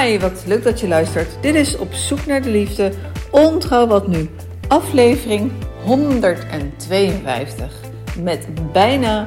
[0.00, 1.42] Hi, wat leuk dat je luistert.
[1.42, 2.92] Dit is Op zoek naar de liefde.
[3.30, 4.30] Ontrouw wat nu.
[4.68, 5.52] Aflevering
[5.84, 7.80] 152.
[8.22, 9.26] Met bijna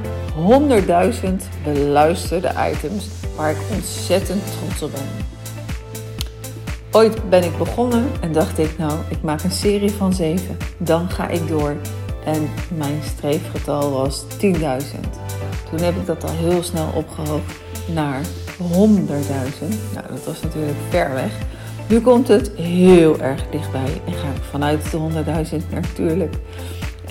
[1.21, 1.29] 100.000
[1.63, 5.07] beluisterde items waar ik ontzettend trots op ben.
[6.91, 10.57] Ooit ben ik begonnen en dacht ik, nou, ik maak een serie van 7.
[10.77, 11.75] Dan ga ik door.
[12.23, 14.29] En mijn streefgetal was 10.000.
[15.69, 17.53] Toen heb ik dat al heel snel opgehoogd
[17.93, 18.21] naar
[18.57, 18.63] 100.000.
[19.93, 21.31] Nou, dat was natuurlijk ver weg.
[21.87, 24.97] Nu komt het heel erg dichtbij en ga ik vanuit de
[25.61, 26.35] 100.000 natuurlijk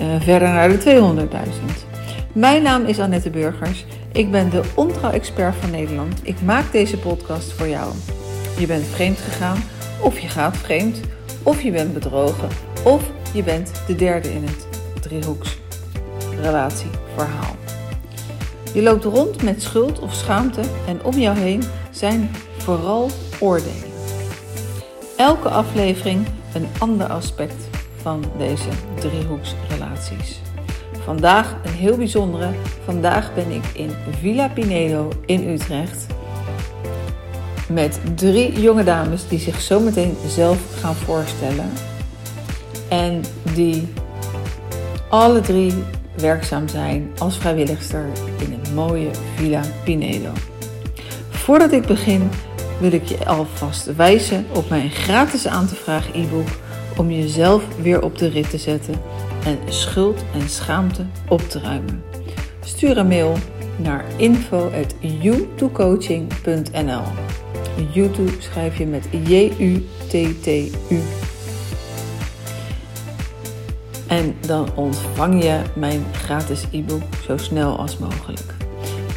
[0.01, 1.93] uh, verder naar de 200.000.
[2.33, 3.85] Mijn naam is Annette Burgers.
[4.11, 6.19] Ik ben de ontrouw-expert van Nederland.
[6.23, 7.93] Ik maak deze podcast voor jou.
[8.57, 9.63] Je bent vreemd gegaan,
[10.01, 10.99] of je gaat vreemd,
[11.43, 12.49] of je bent bedrogen,
[12.83, 14.67] of je bent de derde in het
[15.01, 15.57] driehoeks
[16.41, 17.55] relatieverhaal.
[18.75, 23.09] Je loopt rond met schuld of schaamte en om jou heen zijn vooral
[23.39, 23.83] oordelen.
[25.17, 27.67] Elke aflevering een ander aspect
[28.01, 30.41] van deze driehoeksrelaties.
[31.03, 32.49] Vandaag een heel bijzondere.
[32.85, 36.05] Vandaag ben ik in Villa Pinedo in Utrecht
[37.69, 41.71] met drie jonge dames die zich zometeen zelf gaan voorstellen.
[42.89, 43.21] En
[43.53, 43.87] die
[45.09, 45.73] alle drie
[46.17, 48.05] werkzaam zijn als vrijwilligster
[48.37, 50.31] in een mooie Villa Pinedo.
[51.29, 52.29] Voordat ik begin
[52.79, 56.47] wil ik je alvast wijzen op mijn gratis aan te vragen e-book
[56.97, 58.95] om jezelf weer op de rit te zetten
[59.45, 62.03] en schuld en schaamte op te ruimen.
[62.63, 63.37] Stuur een mail
[63.75, 67.03] naar info@youtubecoaching.nl.
[67.91, 71.01] YouTube schrijf je met J-U-T-T-U.
[74.07, 78.53] En dan ontvang je mijn gratis e-book zo snel als mogelijk.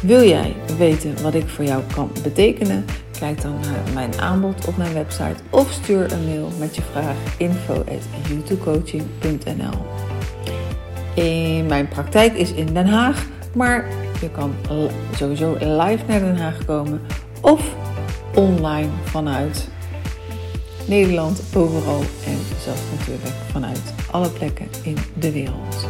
[0.01, 2.85] Wil jij weten wat ik voor jou kan betekenen?
[3.19, 7.15] Kijk dan naar mijn aanbod op mijn website of stuur een mail met je vraag
[7.37, 9.85] info@youtubecoaching.nl.
[11.13, 13.87] In mijn praktijk is in Den Haag, maar
[14.21, 14.53] je kan
[15.15, 17.01] sowieso live naar Den Haag komen
[17.41, 17.75] of
[18.35, 19.67] online vanuit
[20.89, 25.87] Nederland, overal en zelfs natuurlijk vanuit alle plekken in de wereld.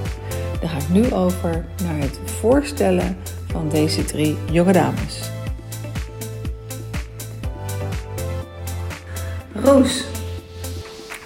[0.59, 3.17] Dan ga ik nu over naar het voorstellen
[3.47, 5.29] van deze drie jonge dames.
[9.63, 10.05] Roos,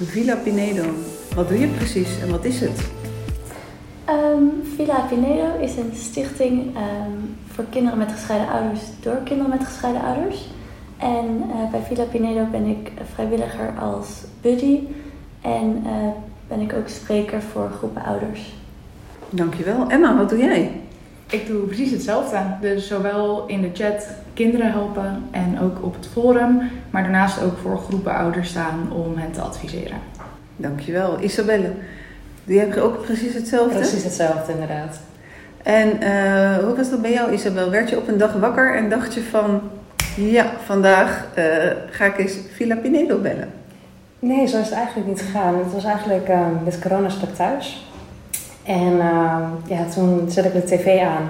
[0.02, 0.86] Villa Pinedo,
[1.36, 2.92] wat doe je precies en wat is het?
[4.10, 9.64] Um, Villa Pinedo is een stichting um, voor kinderen met gescheiden ouders door kinderen met
[9.64, 10.53] gescheiden ouders.
[11.04, 14.08] En uh, bij Villa Pinedo ben ik vrijwilliger als
[14.42, 14.80] buddy
[15.42, 15.92] en uh,
[16.48, 18.54] ben ik ook spreker voor groepen ouders.
[19.30, 19.90] Dankjewel.
[19.90, 20.72] Emma, wat doe jij?
[21.30, 22.38] Ik doe precies hetzelfde.
[22.62, 27.58] Dus zowel in de chat kinderen helpen en ook op het forum, maar daarnaast ook
[27.58, 29.98] voor groepen ouders staan om hen te adviseren.
[30.56, 31.22] Dankjewel.
[31.22, 31.72] Isabelle,
[32.44, 33.76] doe jij ook precies hetzelfde?
[33.76, 35.00] Precies hetzelfde, inderdaad.
[35.64, 37.70] En uh, hoe was dat bij jou, Isabel?
[37.70, 39.62] Werd je op een dag wakker en dacht je van,
[40.16, 41.46] ja, vandaag uh,
[41.90, 43.50] ga ik eens Villa Pinedo bellen?
[44.20, 45.58] Nee, zo is het eigenlijk niet gegaan.
[45.58, 47.92] Het was eigenlijk, uh, met corona stak thuis.
[48.64, 51.30] En uh, ja, toen zette ik de tv aan.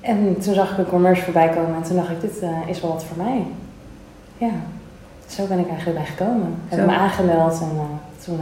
[0.00, 1.74] En toen zag ik een commercial voorbij komen.
[1.74, 3.46] En toen dacht ik, dit is wel wat voor mij.
[4.38, 4.50] Ja,
[5.26, 6.54] zo ben ik eigenlijk bij gekomen.
[6.68, 8.40] Heb ik me aangemeld en toen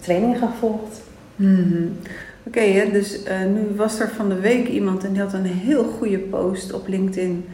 [0.00, 1.00] trainingen gevolgd.
[1.36, 1.98] Mm -hmm.
[2.46, 3.20] Oké, okay, dus
[3.54, 6.88] nu was er van de week iemand en die had een heel goede post op
[6.88, 7.48] LinkedIn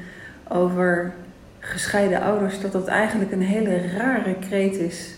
[0.48, 1.12] over
[1.62, 2.60] gescheiden ouders.
[2.60, 5.14] Dat dat eigenlijk een hele rare kreet is.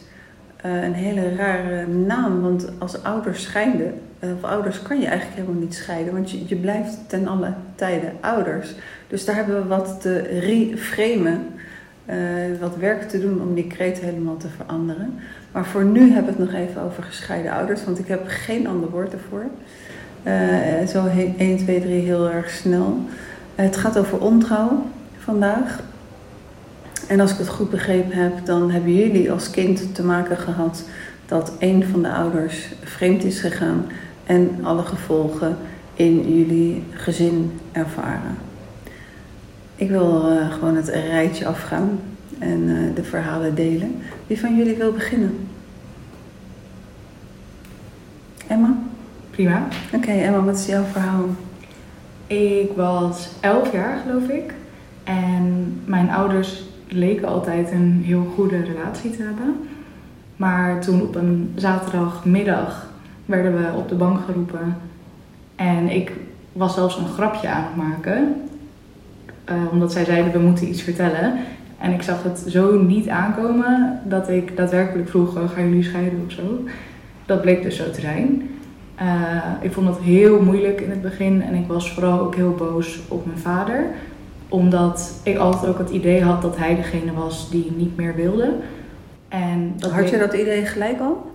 [0.67, 5.61] Uh, een hele rare naam, want als ouders scheiden, of ouders kan je eigenlijk helemaal
[5.61, 8.75] niet scheiden, want je, je blijft ten alle tijden ouders.
[9.09, 11.47] Dus daar hebben we wat te reframen,
[12.07, 12.15] uh,
[12.61, 15.15] wat werk te doen om die kreet helemaal te veranderen.
[15.53, 18.67] Maar voor nu hebben we het nog even over gescheiden ouders, want ik heb geen
[18.67, 19.45] ander woord ervoor.
[20.89, 21.07] Zo
[21.39, 22.99] 1, 2, 3 heel erg snel.
[23.55, 24.87] het gaat over ontrouw
[25.19, 25.83] vandaag.
[27.07, 30.85] En als ik het goed begrepen heb, dan hebben jullie als kind te maken gehad
[31.27, 33.87] dat een van de ouders vreemd is gegaan
[34.27, 35.57] en alle gevolgen
[35.95, 38.37] in jullie gezin ervaren.
[39.77, 42.01] Ik wil uh, gewoon het rijtje afgaan
[42.39, 43.97] en uh, de verhalen delen.
[44.27, 45.49] Wie van jullie wil beginnen?
[48.47, 48.77] Emma?
[49.31, 49.67] Prima.
[49.87, 51.25] Oké, okay, Emma, wat is jouw verhaal?
[52.27, 54.55] Ik was elf jaar, geloof ik.
[55.05, 59.57] En mijn ouders leken altijd een heel goede relatie te hebben.
[60.37, 62.87] Maar toen op een zaterdagmiddag
[63.27, 64.77] werden we op de bank geroepen.
[65.57, 66.13] En ik
[66.53, 68.35] was zelfs een grapje aan het maken.
[69.51, 71.35] Uh, omdat zij zeiden, we moeten iets vertellen.
[71.79, 76.23] En ik zag het zo niet aankomen dat ik daadwerkelijk vroeg: oh, gaan jullie scheiden
[76.27, 76.65] of zo?
[77.27, 78.49] Dat bleek dus zo te zijn.
[79.03, 82.55] Uh, ik vond het heel moeilijk in het begin en ik was vooral ook heel
[82.55, 83.85] boos op mijn vader.
[84.55, 88.53] Omdat ik altijd ook het idee had dat hij degene was die niet meer wilde.
[89.29, 91.31] En dat had je dat idee gelijk al?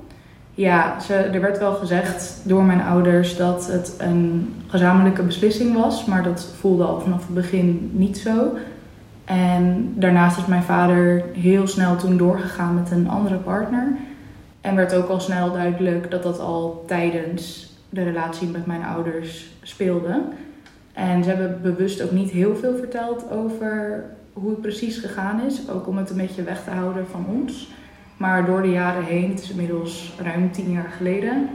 [0.53, 6.05] Ja, ze, er werd wel gezegd door mijn ouders dat het een gezamenlijke beslissing was,
[6.05, 8.51] maar dat voelde al vanaf het begin niet zo.
[9.25, 13.87] En daarnaast is mijn vader heel snel toen doorgegaan met een andere partner.
[14.61, 19.51] En werd ook al snel duidelijk dat dat al tijdens de relatie met mijn ouders
[19.61, 20.21] speelde.
[20.99, 24.03] En ze hebben bewust ook niet heel veel verteld over
[24.33, 25.69] hoe het precies gegaan is.
[25.69, 27.71] Ook om het een beetje weg te houden van ons.
[28.17, 31.49] Maar door de jaren heen, het is inmiddels ruim tien jaar geleden,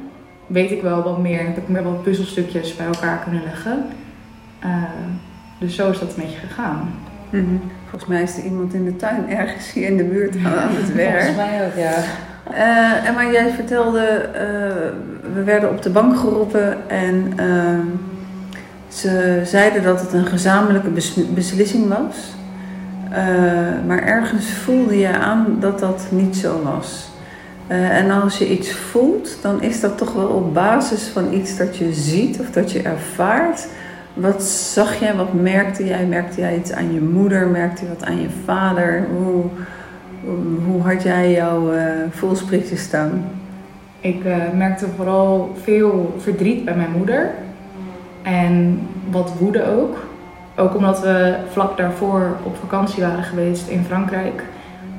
[0.46, 1.46] weet ik wel wat meer.
[1.46, 3.84] Heb ik meer wat puzzelstukjes bij elkaar kunnen leggen.
[4.64, 4.82] Uh,
[5.58, 6.90] dus zo is dat een beetje gegaan.
[7.30, 7.44] Mhm.
[7.88, 10.94] Volgens mij is er iemand in de tuin ergens hier in de buurt aan het
[11.04, 11.22] werk.
[11.22, 11.94] Volgens mij ook, ja.
[12.50, 17.78] Uh, en maar jij vertelde, uh, we werden op de bank geroepen en uh,
[18.94, 20.90] ze zeiden dat het een gezamenlijke
[21.34, 22.16] beslissing was.
[23.86, 27.08] maar ergens voelde je aan dat dat niet zo was.
[27.68, 31.76] en als je iets voelt, dan is dat toch wel op basis van iets dat
[31.76, 33.66] je ziet of dat je ervaart.
[34.14, 36.06] Wat zag jij, wat merkte jij?
[36.06, 37.46] Merkte jij iets aan je moeder?
[37.46, 39.06] Merkte je wat aan je vader?
[39.16, 39.44] Hoe,
[40.66, 41.80] hoe had jij jouw uh,
[42.10, 43.24] voelsprietjes staan?
[44.00, 44.24] Ik
[44.54, 47.30] merkte vooral veel verdriet bij mijn moeder.
[48.24, 48.80] En
[49.10, 49.96] wat woede ook.
[50.56, 54.44] Ook omdat we vlak daarvoor op vakantie waren geweest in Frankrijk.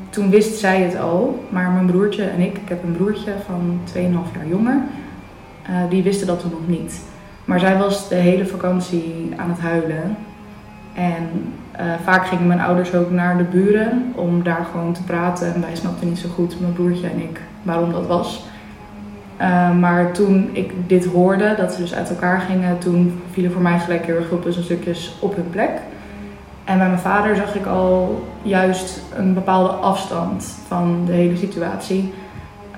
[0.10, 3.80] Toen wist zij het al, maar mijn broertje en ik, ik heb een broertje van
[3.94, 3.94] 2,5
[4.36, 4.78] jaar jonger,
[5.70, 7.02] uh, die wisten dat toen nog niet.
[7.46, 10.18] Maar zij was de hele vakantie aan het huilen.
[10.94, 15.54] En uh, vaak gingen mijn ouders ook naar de buren om daar gewoon te praten.
[15.54, 18.46] En wij snapten niet zo goed, mijn broertje en ik, waarom dat was.
[19.42, 23.62] Uh, maar toen ik dit hoorde, dat ze dus uit elkaar gingen, toen vielen voor
[23.62, 25.72] mij gelijk heel erg veel puzzelstukjes op hun plek.
[26.64, 32.14] En bij mijn vader zag ik al juist een bepaalde afstand van de hele situatie.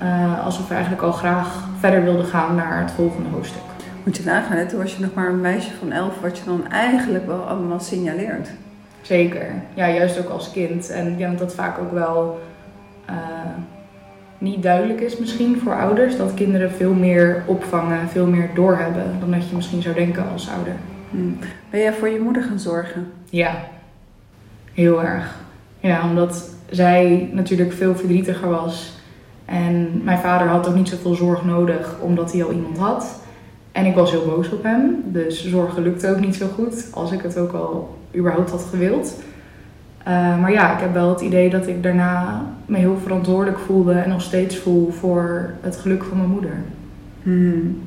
[0.04, 3.62] Uh, alsof hij eigenlijk al graag verder wilde gaan naar het volgende hoofdstuk.
[4.04, 4.66] Moet je nagaan, hè?
[4.66, 7.80] toen was je nog maar een meisje van elf, wat je dan eigenlijk wel allemaal
[7.80, 8.50] signaleert.
[9.02, 10.90] Zeker, ja, juist ook als kind.
[10.90, 12.40] En ja, dat vaak ook wel
[13.10, 13.16] uh,
[14.38, 16.18] niet duidelijk is misschien voor ouders.
[16.18, 20.50] Dat kinderen veel meer opvangen, veel meer doorhebben dan dat je misschien zou denken als
[20.50, 20.74] ouder.
[21.10, 21.38] Hmm.
[21.70, 23.08] Ben jij voor je moeder gaan zorgen?
[23.30, 23.56] Ja,
[24.74, 25.36] heel erg.
[25.80, 28.96] Ja, omdat zij natuurlijk veel verdrietiger was.
[29.46, 33.20] En mijn vader had ook niet zoveel zorg nodig, omdat hij al iemand had.
[33.72, 35.04] En ik was heel boos op hem.
[35.06, 36.88] Dus zorgen lukte ook niet zo goed.
[36.94, 39.20] Als ik het ook al überhaupt had gewild.
[40.08, 43.94] Uh, maar ja, ik heb wel het idee dat ik daarna me heel verantwoordelijk voelde.
[43.94, 46.56] En nog steeds voel voor het geluk van mijn moeder.
[47.24, 47.82] Hmm.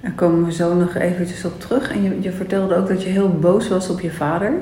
[0.00, 1.92] Daar komen we zo nog eventjes op terug.
[1.92, 4.52] En je, je vertelde ook dat je heel boos was op je vader.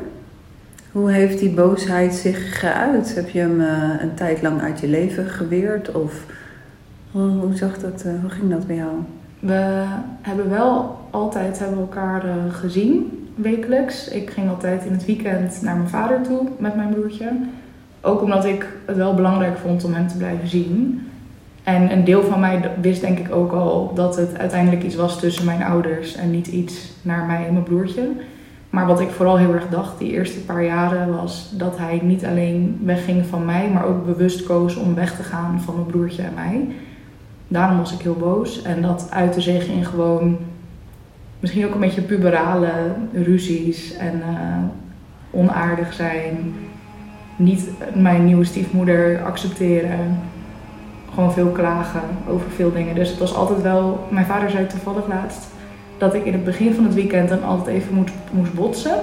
[0.92, 3.14] Hoe heeft die boosheid zich geuit?
[3.14, 5.92] Heb je hem uh, een tijd lang uit je leven geweerd?
[5.92, 6.24] Of
[7.10, 8.92] hoe, hoe zag dat, uh, hoe ging dat bij jou?
[9.38, 9.84] We
[10.20, 14.08] hebben wel altijd hebben elkaar uh, gezien, wekelijks.
[14.08, 17.30] Ik ging altijd in het weekend naar mijn vader toe met mijn broertje.
[18.00, 21.06] Ook omdat ik het wel belangrijk vond om hem te blijven zien.
[21.62, 25.20] En een deel van mij wist denk ik ook al dat het uiteindelijk iets was
[25.20, 28.08] tussen mijn ouders en niet iets naar mij en mijn broertje.
[28.70, 32.24] Maar wat ik vooral heel erg dacht die eerste paar jaren was dat hij niet
[32.24, 36.22] alleen wegging van mij, maar ook bewust koos om weg te gaan van mijn broertje
[36.22, 36.68] en mij
[37.50, 38.62] daarom was ik heel boos.
[38.62, 40.38] En dat uitte zich in gewoon
[41.40, 42.70] misschien ook een beetje puberale
[43.12, 46.54] ruzies en uh, onaardig zijn.
[47.36, 50.18] Niet mijn nieuwe stiefmoeder accepteren.
[51.14, 52.94] Gewoon veel klagen over veel dingen.
[52.94, 54.06] Dus het was altijd wel.
[54.10, 55.48] Mijn vader zei toevallig laatst
[55.98, 59.00] dat ik in het begin van het weekend dan altijd even moest, moest botsen.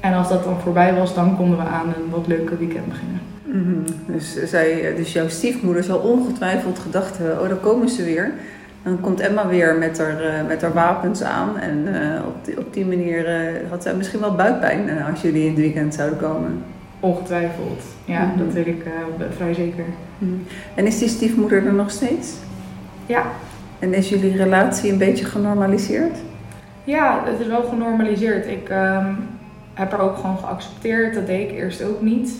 [0.00, 3.20] En als dat dan voorbij was, dan konden we aan een wat leuke weekend beginnen.
[3.44, 8.32] Mm dus, zij, dus jouw stiefmoeder zal ongetwijfeld gedacht hebben, oh daar komen ze weer.
[8.86, 11.58] Dan komt Emma weer met haar, uh, met haar wapens aan.
[11.58, 15.42] En uh, op, die, op die manier uh, had zij misschien wel buikpijn als jullie
[15.42, 16.62] in het weekend zouden komen.
[17.00, 18.44] Ongetwijfeld, ja, mm -hmm.
[18.44, 18.86] dat weet ik
[19.36, 19.84] vrij zeker.
[20.18, 20.44] Mm -hmm.
[20.74, 22.32] En is die stiefmoeder er nog steeds?
[23.06, 23.22] Ja.
[23.78, 26.18] En is jullie relatie een beetje genormaliseerd?
[26.84, 28.46] Ja, het is wel genormaliseerd.
[28.46, 29.16] Ik um,
[29.74, 31.14] heb haar ook gewoon geaccepteerd.
[31.14, 32.32] Dat deed ik eerst ook niet.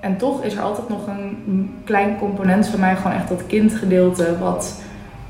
[0.00, 4.38] En toch is er altijd nog een klein component van mij, gewoon echt dat kindgedeelte,
[4.38, 4.81] wat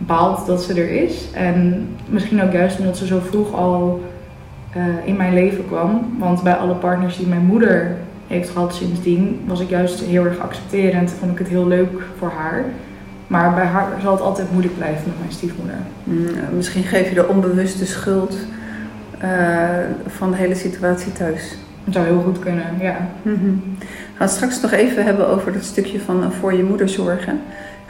[0.06, 1.30] baalt dat ze er is.
[1.32, 4.02] En misschien ook juist omdat ze zo vroeg al
[4.76, 6.16] uh, in mijn leven kwam.
[6.18, 10.38] Want bij alle partners die mijn moeder heeft gehad sindsdien, was ik juist heel erg
[10.38, 11.10] accepterend.
[11.10, 12.64] Vond ik het heel leuk voor haar.
[13.26, 15.76] Maar bij haar zal het altijd moeilijk blijven met mijn stiefmoeder.
[16.04, 18.36] Mm, misschien geef je de onbewuste schuld
[19.22, 19.28] uh,
[20.06, 21.56] van de hele situatie thuis.
[21.84, 22.96] Dat zou heel goed kunnen, ja.
[23.22, 23.62] Mm -hmm.
[23.78, 27.40] We gaan het straks nog even hebben over dat stukje van voor je moeder zorgen.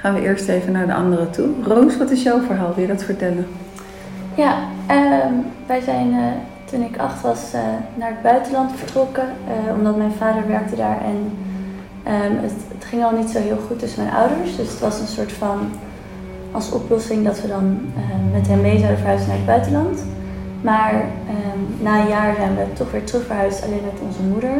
[0.02, 1.48] Gaan we eerst even naar de andere toe.
[1.64, 2.74] Roos, wat is jouw verhaal?
[2.74, 3.46] Wil je dat vertellen?
[4.34, 4.58] Ja,
[4.90, 5.24] uh,
[5.66, 6.24] wij zijn eh,
[6.64, 7.52] toen ik acht was
[7.94, 9.28] naar het buitenland vertrokken.
[9.76, 11.32] omdat mijn vader werkte daar en
[12.06, 14.56] Um, het, het, ging al niet zo heel goed tussen mijn ouders.
[14.56, 15.58] Dus het was een soort van
[16.50, 17.80] als oplossing dat we dan
[18.32, 20.04] met hem mee zouden verhuizen naar het buitenland.
[20.60, 24.54] Maar um, na een jaar zijn we toch weer terug verhuisd alleen met onze moeder.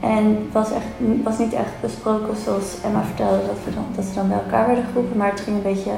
[0.00, 0.86] En het was, echt,
[1.24, 4.84] was niet echt besproken zoals Emma vertelde dat we, dat ze dan bij elkaar werden
[4.84, 5.16] geroepen.
[5.16, 5.92] Maar het ging een beetje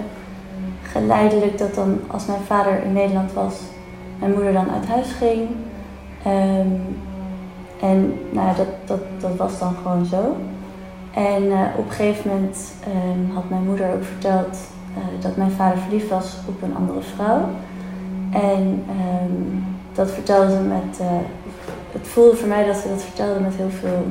[0.83, 3.55] geleidelijk dat dan als mijn vader in Nederland was,
[4.19, 5.49] mijn moeder dan uit huis ging.
[6.27, 6.97] Um,
[7.81, 10.37] en nou, dat, dat, dat was dan gewoon zo.
[11.15, 14.59] En uh, op een gegeven moment um, had mijn moeder ook verteld
[14.97, 17.41] uh, dat mijn vader verliefd was op een andere vrouw.
[18.31, 21.01] En um, dat vertelde ze met.
[21.01, 21.07] Uh,
[21.93, 24.07] het voelde voor mij dat ze dat vertelde met heel veel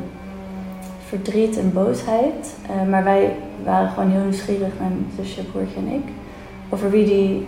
[1.07, 2.55] verdriet en boosheid.
[2.89, 6.03] maar wij waren gewoon heel nieuwsgierig, mijn zusje, broertje en ik,
[6.69, 7.47] over wie die.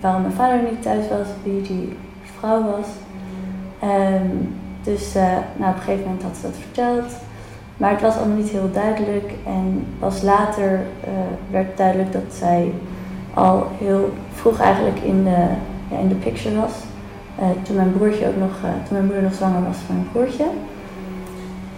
[0.00, 1.96] waarom mijn vader niet thuis was, wie die
[2.38, 2.86] vrouw was.
[3.90, 5.22] Um, dus uh,
[5.56, 7.12] nou, op een gegeven moment had ze dat verteld.
[7.76, 9.32] Maar het was allemaal niet heel duidelijk.
[9.46, 11.10] En pas later uh,
[11.50, 12.72] werd duidelijk dat zij
[13.34, 15.46] al heel vroeg eigenlijk in de,
[15.90, 16.72] ja, in de picture was.
[17.40, 20.46] Uh, toen mijn broertje ook nog, toen mijn moeder nog zwanger was van mijn broertje.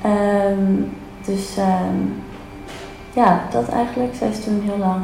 [0.06, 0.92] Um,
[1.24, 2.22] dus um,
[3.12, 4.14] ja, dat eigenlijk.
[4.14, 5.02] Zij is toen heel lang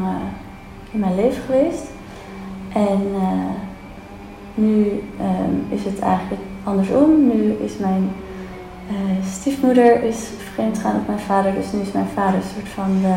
[0.91, 1.91] in mijn leven geweest.
[2.73, 3.01] En
[4.55, 7.27] nu um, is het eigenlijk andersom.
[7.27, 8.11] Nu is mijn
[9.25, 13.01] stiefmoeder is vreemd gaan op mijn vader, dus nu is mijn vader een soort van
[13.01, 13.17] de,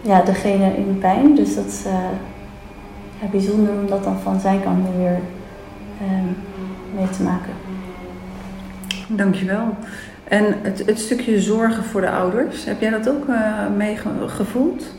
[0.00, 1.34] ja, degene in pijn.
[1.34, 1.84] Dus dat is
[3.30, 5.18] bijzonder om dat dan van zijn kant weer
[6.94, 7.52] mee te maken.
[9.08, 9.76] Dankjewel.
[10.24, 14.94] En het, het stukje zorgen voor de ouders, heb jij dat ook uh, meegevoeld?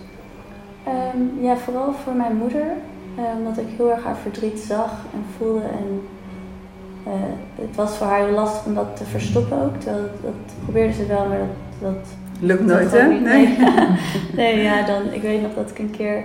[0.88, 2.66] Um, ja, vooral voor mijn moeder.
[3.38, 6.02] omdat ik heel erg haar verdriet zag en voelde en
[7.08, 7.14] uh,
[7.56, 9.76] het was voor haar lastig om dat te verstoppen ook.
[9.76, 11.48] Terwijl dat, dat probeerde ze wel, maar dat...
[11.80, 12.08] dat
[12.40, 13.08] Lukt nooit, hè?
[13.08, 13.58] Nee.
[14.36, 16.24] nee, ja, dan, ik weet nog dat ik een keer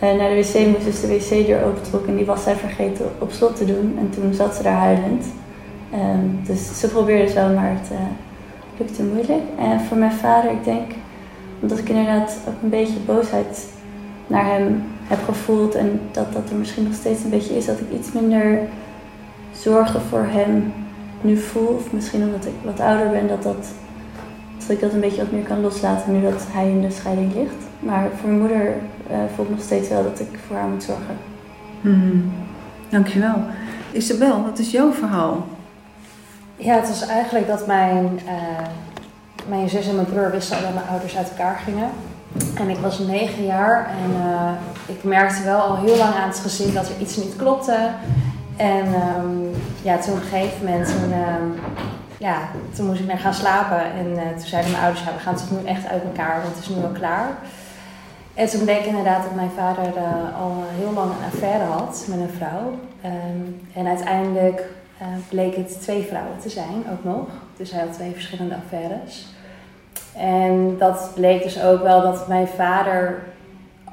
[0.00, 3.56] naar de wc moest, dus de wc-deur opentrok en die was zij vergeten op slot
[3.56, 3.96] te doen.
[3.98, 5.24] En toen zat ze daar huilend.
[5.94, 7.98] Um, dus ze probeerde het wel, maar het uh,
[8.78, 9.42] lukte moeilijk.
[9.58, 10.90] En voor mijn vader, ik denk,
[11.60, 13.68] omdat ik inderdaad ook een beetje boosheid
[14.26, 17.78] naar hem heb gevoeld en dat dat er misschien nog steeds een beetje is, dat
[17.78, 18.58] ik iets minder
[19.52, 20.72] zorgen voor hem
[21.20, 21.68] nu voel.
[21.68, 23.66] Of misschien omdat ik wat ouder ben, dat, dat,
[24.58, 27.34] dat ik dat een beetje wat meer kan loslaten nu dat hij in de scheiding
[27.34, 27.62] ligt.
[27.78, 28.74] Maar voor mijn moeder
[29.10, 31.16] uh, voel ik nog steeds wel dat ik voor haar moet zorgen.
[31.80, 32.32] Mm,
[32.88, 33.34] dankjewel.
[33.92, 35.46] Isabel, wat is jouw verhaal?
[36.56, 38.66] Ja, het was eigenlijk dat mijn, uh,
[39.48, 41.90] mijn zus en mijn broer wisten al dat mijn ouders uit elkaar gingen.
[42.54, 44.50] En ik was negen jaar en uh,
[44.86, 47.88] ik merkte wel al heel lang aan het gezin dat er iets niet klopte.
[48.56, 49.50] En um,
[49.82, 51.60] ja, toen op een gegeven moment, toen, um,
[52.18, 52.38] ja,
[52.74, 53.82] toen moest ik naar gaan slapen.
[53.82, 56.54] En uh, toen zeiden mijn ouders, ja, we gaan toch nu echt uit elkaar, want
[56.54, 57.28] het is nu al klaar.
[58.40, 62.18] En toen bleek inderdaad dat mijn vader uh, al heel lang een affaire had met
[62.18, 62.78] een vrouw.
[63.04, 64.64] Um, en uiteindelijk
[65.02, 67.26] uh, bleek het twee vrouwen te zijn, ook nog.
[67.56, 69.26] Dus hij had twee verschillende affaires.
[70.16, 73.22] En dat bleek dus ook wel dat mijn vader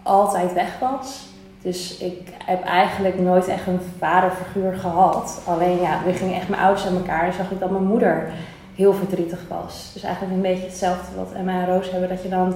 [0.04, 1.28] altijd weg was.
[1.62, 5.42] Dus ik heb eigenlijk nooit echt een vaderfiguur gehad.
[5.48, 8.32] Alleen ja, we gingen echt mijn ouders aan elkaar en zag ik dat mijn moeder
[8.76, 9.92] heel verdrietig was.
[9.94, 12.10] Dus eigenlijk een beetje hetzelfde wat Emma en Roos hebben.
[12.10, 12.56] Dat je dan,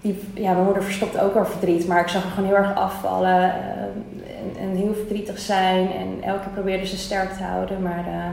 [0.00, 2.74] die, ja, mijn moeder verstopte ook wel verdriet, maar ik zag haar gewoon heel erg
[2.74, 5.92] afvallen uh, en, heel verdrietig zijn.
[5.92, 7.82] En elke keer probeerde ze sterk te houden.
[7.82, 8.24] Maar uh,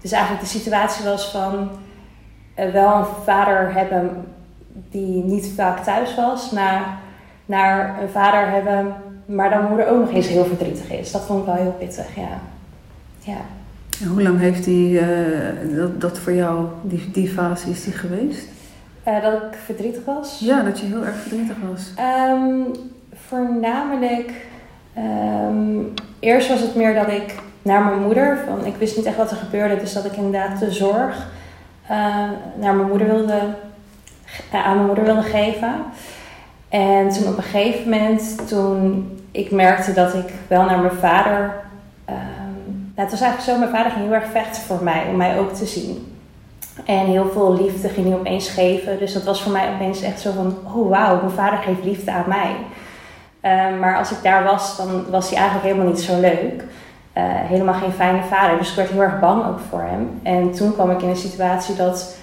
[0.00, 1.70] dus eigenlijk de situatie was van
[2.58, 4.26] uh, wel een vader hebben
[4.90, 6.98] die niet vaak thuis was, naar,
[7.46, 8.94] naar een vader hebben
[9.26, 11.10] maar dan moeder ook nog eens heel verdrietig is.
[11.10, 12.40] Dat vond ik wel heel pittig, ja.
[13.18, 13.40] ja.
[14.08, 15.00] Hoe lang heeft die,
[15.76, 18.48] dat, dat voor jou, die, die fase is die geweest?
[19.08, 20.38] Uh, dat ik verdrietig was?
[20.40, 21.92] Ja, dat je heel erg verdrietig was.
[22.30, 22.66] Um,
[23.26, 24.32] voornamelijk,
[24.98, 29.16] um, eerst was het meer dat ik naar mijn moeder, van, ik wist niet echt
[29.16, 31.26] wat er gebeurde, dus dat ik inderdaad de zorg
[31.82, 31.90] uh,
[32.60, 33.40] naar mijn moeder wilde,
[34.52, 35.74] aan mijn moeder wilde geven.
[36.68, 41.54] En toen op een gegeven moment, toen ik merkte dat ik wel naar mijn vader.
[42.08, 45.16] Um, nou, het was eigenlijk zo, mijn vader ging heel erg vechten voor mij, om
[45.16, 46.17] mij ook te zien.
[46.84, 48.98] En heel veel liefde ging hij opeens geven.
[48.98, 52.12] Dus dat was voor mij opeens echt zo van: oh wauw, mijn vader geeft liefde
[52.12, 52.56] aan mij.
[53.40, 56.64] Ehm, maar als ik daar was, dan was hij eigenlijk helemaal niet zo leuk.
[57.14, 58.58] Uh, helemaal geen fijne vader.
[58.58, 60.20] Dus ik werd heel erg bang ook voor hem.
[60.22, 62.16] En toen kwam ik in een situatie dat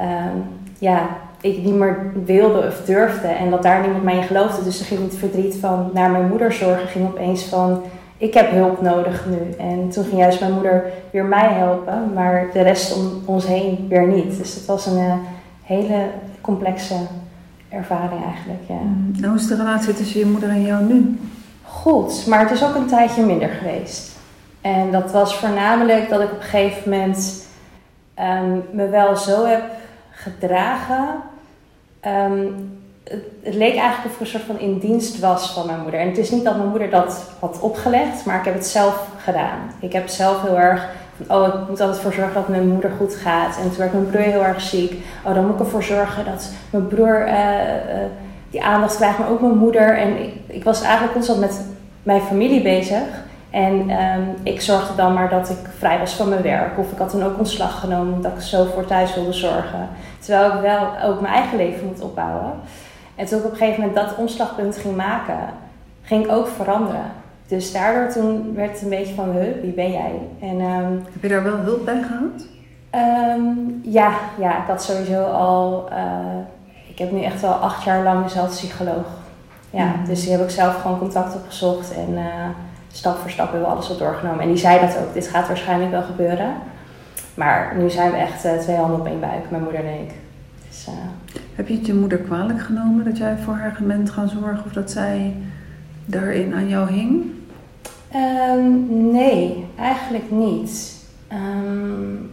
[0.00, 0.44] um,
[0.78, 1.08] ja,
[1.40, 3.28] ik niet meer wilde of durfde.
[3.28, 4.64] En dat daar niemand mij in geloofde.
[4.64, 6.88] Dus er ging het verdriet van naar mijn moeder zorgen.
[6.88, 7.82] Ging opeens van
[8.16, 9.54] ik heb hulp nodig nu.
[9.58, 12.12] En toen ging juist mijn moeder weer mij helpen.
[12.14, 14.38] Maar de rest om ons heen weer niet.
[14.38, 15.14] Dus het was een uh,
[15.62, 16.06] hele
[16.40, 16.94] complexe
[17.68, 18.60] ervaring eigenlijk.
[18.66, 18.74] Ja.
[18.74, 19.10] Mm.
[19.12, 21.18] Nou, hoe is de relatie tussen je moeder en jou nu?
[21.62, 24.16] Goed, maar het is ook een tijdje minder geweest.
[24.60, 27.46] En dat was voornamelijk dat ik op een gegeven moment
[28.18, 29.62] um, me wel zo heb
[30.10, 31.08] gedragen.
[32.06, 32.78] Um,
[33.42, 36.00] het, leek eigenlijk of ik een soort van in dienst was van mijn moeder.
[36.00, 39.08] En het is niet dat mijn moeder dat had opgelegd, maar ik heb het zelf
[39.18, 39.58] gedaan.
[39.80, 42.90] Ik heb zelf heel erg van, oh, ik moet altijd voor zorgen dat mijn moeder
[42.98, 43.56] goed gaat.
[43.56, 45.04] En toen werd mijn broer heel erg ziek.
[45.24, 47.76] Oh, dan moet ik ervoor zorgen dat mijn broer uh, uh,
[48.50, 49.98] die aandacht krijgt, maar ook mijn moeder.
[49.98, 51.60] En ik, ik was eigenlijk constant met
[52.02, 53.24] mijn familie bezig.
[53.50, 56.78] En um, ik zorgde dan maar dat ik vrij was van mijn werk.
[56.78, 59.88] Of ik had toen ook ontslag genomen omdat ik zo voor thuis wilde zorgen.
[60.18, 62.52] Terwijl ik wel ook mijn eigen leven moet opbouwen.
[63.16, 65.38] En toen ik op een gegeven moment dat omslagpunt ging maken,
[66.02, 67.10] ging ik ook veranderen.
[67.46, 70.12] Dus daardoor toen werd het een beetje van, huh, wie ben jij?
[70.40, 72.46] En, um, Heb je daar wel hulp bij gehad?
[73.38, 75.88] Um, ja, ja, ik had sowieso al...
[75.92, 75.98] Uh,
[76.88, 79.06] ik heb nu echt wel acht jaar lang dezelfde psycholoog.
[79.70, 80.06] Ja, mm.
[80.06, 82.24] dus die heb ik zelf gewoon contact opgezocht en uh,
[82.92, 84.40] stap voor stap hebben we alles wat doorgenomen.
[84.40, 86.54] En die zei dat ook, dit gaat waarschijnlijk wel gebeuren.
[87.34, 90.12] Maar nu zijn we echt uh, twee handen op één buik, mijn moeder en ik.
[90.68, 90.88] Dus,
[91.56, 94.72] heb je het je moeder kwalijk genomen dat jij voor haar bent gaan zorgen of
[94.72, 95.36] dat zij
[96.04, 97.24] daarin aan jou hing?
[98.14, 100.94] Um, nee, eigenlijk niet.
[101.32, 102.30] Um,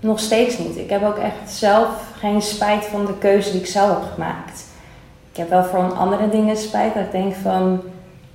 [0.00, 0.76] nog steeds niet.
[0.76, 4.64] Ik heb ook echt zelf geen spijt van de keuze die ik zelf heb gemaakt.
[5.30, 6.94] Ik heb wel voor andere dingen spijt.
[6.94, 7.80] Dat ik denk van,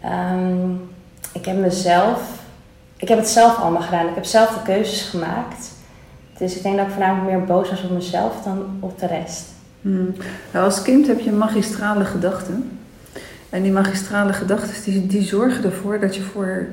[0.05, 0.89] um,
[1.33, 2.19] ik heb mezelf,
[2.97, 4.07] ik heb het zelf allemaal gedaan.
[4.07, 5.71] Ik heb zelf de keuzes gemaakt.
[6.37, 9.55] Dus ik denk dat ik voornamelijk meer boos was op mezelf dan op de rest.
[9.81, 10.13] Hmm.
[10.53, 12.69] Nou, als kind heb je magistrale gedachten.
[13.49, 16.67] En die magistrale gedachten die, die zorgen ervoor dat je voor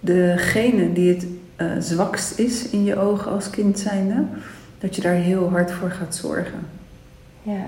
[0.00, 4.24] degene die het uh, zwakst is in je ogen als kind zijnde,
[4.78, 6.60] dat je daar heel hard voor gaat zorgen.
[7.42, 7.64] Ja.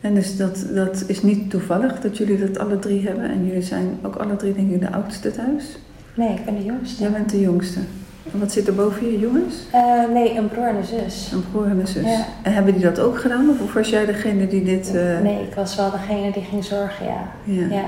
[0.00, 3.30] En dus dat, dat is niet toevallig dat jullie dat alle drie hebben.
[3.30, 5.78] En jullie zijn ook alle drie denk ik de oudste thuis.
[6.14, 7.02] Nee, ik ben de jongste.
[7.02, 7.80] Jij bent de jongste.
[8.32, 9.54] En wat zit er boven je jongens?
[9.74, 11.30] Uh, nee, een broer en een zus.
[11.32, 12.04] Een broer en een zus.
[12.04, 12.26] Ja.
[12.42, 13.50] En hebben die dat ook gedaan?
[13.62, 14.94] Of was jij degene die dit...
[14.94, 15.20] Uh...
[15.20, 17.30] Nee, ik was wel degene die ging zorgen, ja.
[17.44, 17.66] ja.
[17.70, 17.84] ja.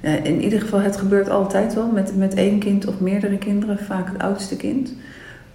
[0.00, 0.10] ja.
[0.10, 3.78] in ieder geval, het gebeurt altijd wel met, met één kind of meerdere kinderen.
[3.78, 4.92] Vaak het oudste kind.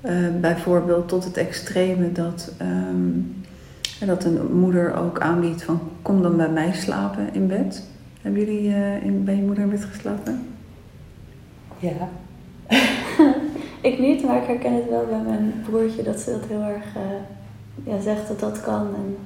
[0.05, 3.43] Uh, bijvoorbeeld tot het extreme dat, um,
[4.05, 5.79] dat een moeder ook aanbiedt van...
[6.01, 7.83] kom dan bij mij slapen in bed.
[8.21, 10.47] Hebben jullie in, bij je moeder in bed geslapen?
[11.79, 12.09] Ja.
[13.81, 16.85] Ik niet, maar ik herken het wel bij mijn broertje dat ze dat heel erg
[16.95, 18.87] uh, ja, zegt dat dat kan.
[18.95, 19.17] En,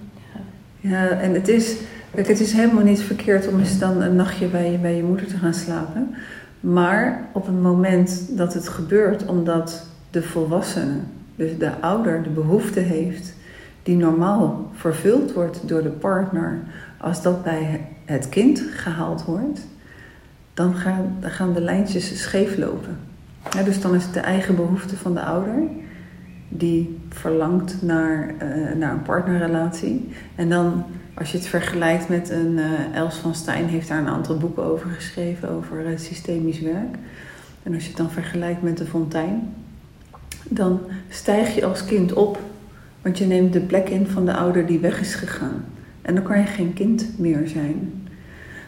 [0.79, 0.89] ja.
[0.89, 1.75] ja, en het is,
[2.11, 5.27] het is helemaal niet verkeerd om eens dan een nachtje bij je, bij je moeder
[5.27, 6.15] te gaan slapen.
[6.59, 10.99] Maar op het moment dat het gebeurt, omdat de volwassene,
[11.35, 13.33] dus de ouder, de behoefte heeft
[13.83, 16.59] die normaal vervuld wordt door de partner,
[16.97, 19.67] als dat bij het kind gehaald wordt,
[20.53, 22.97] dan gaan, dan gaan de lijntjes scheef lopen
[23.65, 25.63] dus dan is het de eigen behoefte van de ouder
[26.49, 30.09] die verlangt naar, uh, naar een partnerrelatie.
[30.35, 34.07] En dan, als je het vergelijkt met een uh, Els van Stein, heeft daar een
[34.07, 36.95] aantal boeken over geschreven, over uh, systemisch werk.
[37.63, 39.53] En als je het dan vergelijkt met de fontein,
[40.49, 40.79] dan
[41.09, 42.39] stijg je als kind op,
[43.01, 45.65] want je neemt de plek in van de ouder die weg is gegaan.
[46.01, 48.02] En dan kan je geen kind meer zijn.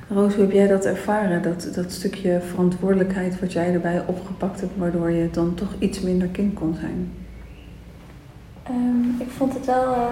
[0.08, 1.42] Roos, hoe heb jij dat ervaren?
[1.42, 6.28] Dat, dat stukje verantwoordelijkheid wat jij erbij opgepakt hebt, waardoor je dan toch iets minder
[6.28, 7.12] kind kon zijn?
[8.70, 10.06] Um, ik vond het wel uh,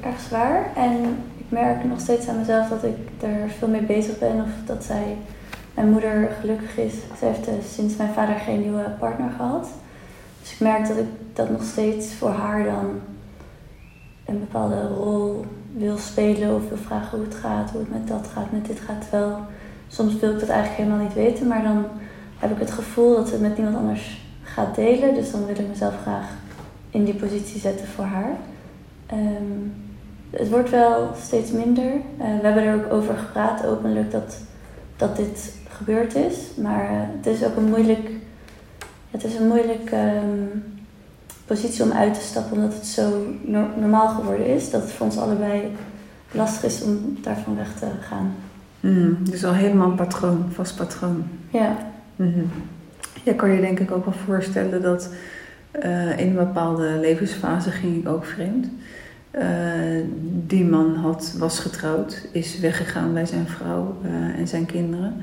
[0.00, 0.70] erg zwaar.
[0.76, 0.92] En
[1.36, 4.34] ik merk nog steeds aan mezelf dat ik er veel mee bezig ben.
[4.34, 5.16] Of dat zij,
[5.74, 6.94] mijn moeder gelukkig is.
[7.18, 9.68] Ze heeft uh, sinds mijn vader geen nieuwe partner gehad.
[10.40, 13.00] Dus ik merk dat ik dat nog steeds voor haar dan
[14.24, 15.44] een bepaalde rol
[15.78, 18.80] wil spelen of wil vragen hoe het gaat, hoe het met dat gaat, met dit
[18.80, 19.00] gaat.
[19.00, 19.38] Terwijl
[19.88, 21.84] soms wil ik dat eigenlijk helemaal niet weten, maar dan
[22.38, 25.14] heb ik het gevoel dat het met niemand anders gaat delen.
[25.14, 26.28] Dus dan wil ik mezelf graag
[26.90, 28.36] in die positie zetten voor haar.
[29.12, 29.74] Um,
[30.30, 31.92] het wordt wel steeds minder.
[31.92, 34.38] Uh, we hebben er ook over gepraat, openlijk, dat,
[34.96, 36.36] dat dit gebeurd is.
[36.56, 38.10] Maar uh, het is ook een moeilijk.
[39.10, 39.92] Het is een moeilijk.
[39.92, 40.75] Um,
[41.46, 43.34] positie om uit te stappen, omdat het zo
[43.76, 45.62] normaal geworden is, dat het voor ons allebei
[46.30, 48.34] lastig is om daarvan weg te gaan.
[48.80, 51.24] Mm, dus al helemaal een patroon, vast patroon.
[51.50, 51.76] Ja.
[52.16, 52.50] Mm
[53.22, 55.10] Ja, kan je denk ik ook wel voorstellen dat
[55.82, 58.68] uh, in een bepaalde levensfase ging ik ook vreemd.
[59.32, 59.42] Uh,
[60.46, 65.14] die man had, was getrouwd, is weggegaan bij zijn vrouw uh, en zijn kinderen.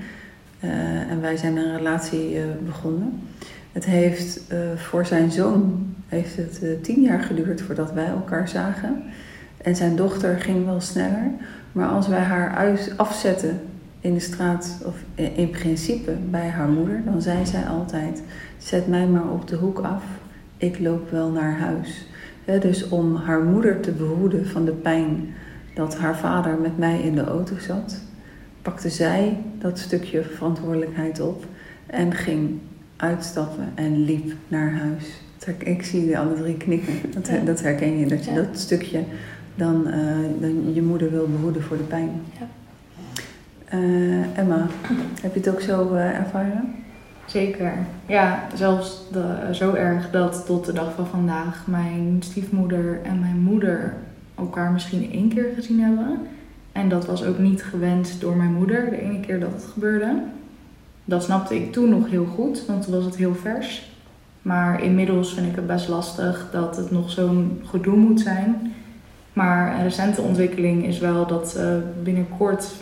[1.10, 3.22] en wij zijn een relatie begonnen.
[3.72, 4.42] Het heeft
[4.76, 9.04] voor zijn zoon heeft het tien jaar geduurd voordat wij elkaar zagen.
[9.58, 11.32] En zijn dochter ging wel sneller.
[11.72, 13.62] Maar als wij haar afzetten
[14.00, 14.96] in de straat, of
[15.36, 18.24] in principe bij haar moeder, dan zei zij altijd:
[18.58, 20.04] Zet mij maar op de hoek af,
[20.58, 22.08] ik loop wel naar huis.
[22.62, 25.34] dus om haar moeder te behoeden van de pijn
[25.74, 28.02] dat haar vader met mij in de auto zat,
[28.62, 31.46] pakte zij dat stukje verantwoordelijkheid op
[31.86, 32.60] en ging
[32.96, 35.23] uitstappen en liep naar huis.
[35.58, 36.94] Ik zie jullie alle drie knikken.
[37.14, 39.04] Dat, dat herken je, dat je dat stukje
[39.56, 42.10] dan, uh, dan je moeder wil behoeden voor de pijn.
[42.40, 42.48] Ja.
[43.78, 44.68] Uh, Emma,
[45.22, 46.76] heb je het ook zo uh, ervaren?
[47.26, 47.74] Zeker.
[48.06, 53.40] Ja, zelfs de, zo erg dat tot de dag van vandaag mijn stiefmoeder en mijn
[53.40, 53.94] moeder
[54.36, 56.20] elkaar misschien één keer gezien hebben.
[56.72, 60.22] En dat was ook niet gewenst door mijn moeder, de ene keer dat het gebeurde.
[61.06, 63.93] Dat snapte ik toen nog heel goed, want toen was het heel vers.
[64.44, 68.74] Maar inmiddels vind ik het best lastig dat het nog zo'n gedoe moet zijn.
[69.34, 72.74] Maar een recente ontwikkeling is wel dat ze binnenkort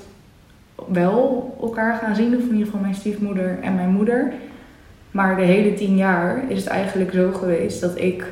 [0.91, 2.35] wel elkaar gaan zien.
[2.35, 4.33] Of in ieder geval mijn stiefmoeder en mijn moeder.
[5.11, 8.25] Maar de hele tien jaar is het eigenlijk zo geweest dat ik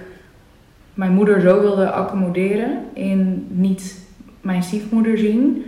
[0.93, 4.07] mijn moeder zo wilde accommoderen in niet
[4.41, 5.63] mijn stiefmoeder zien.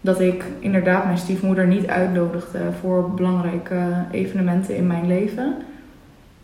[0.00, 5.54] Dat ik inderdaad mijn stiefmoeder niet uitnodigde voor belangrijke evenementen in mijn leven.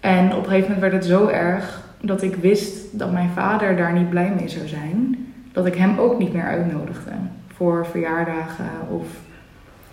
[0.00, 3.76] En op een gegeven moment werd het zo erg dat ik wist dat mijn vader
[3.76, 5.20] daar niet blij mee zou zijn
[5.52, 7.10] dat ik hem ook niet meer uitnodigde
[7.46, 9.06] voor verjaardagen of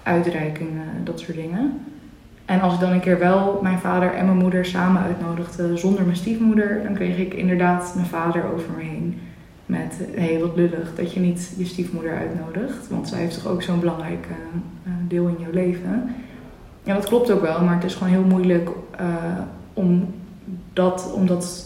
[0.04, 1.80] uitreikingen, dat soort dingen.
[2.46, 6.04] En als ik dan een keer wel mijn vader en mijn moeder samen uitnodigde zonder
[6.04, 9.20] mijn stiefmoeder, dan kreeg ik inderdaad mijn vader over me heen.
[9.66, 13.62] Met, hé, wat lullig dat je niet je stiefmoeder uitnodigt, want zij heeft toch ook
[13.62, 16.16] zo'n belangrijk uh, deel in jouw leven.
[16.84, 18.70] Ja, dat klopt ook wel, maar het is gewoon heel moeilijk
[19.02, 19.06] uh,
[19.78, 20.14] om,
[20.74, 21.66] dat, om dat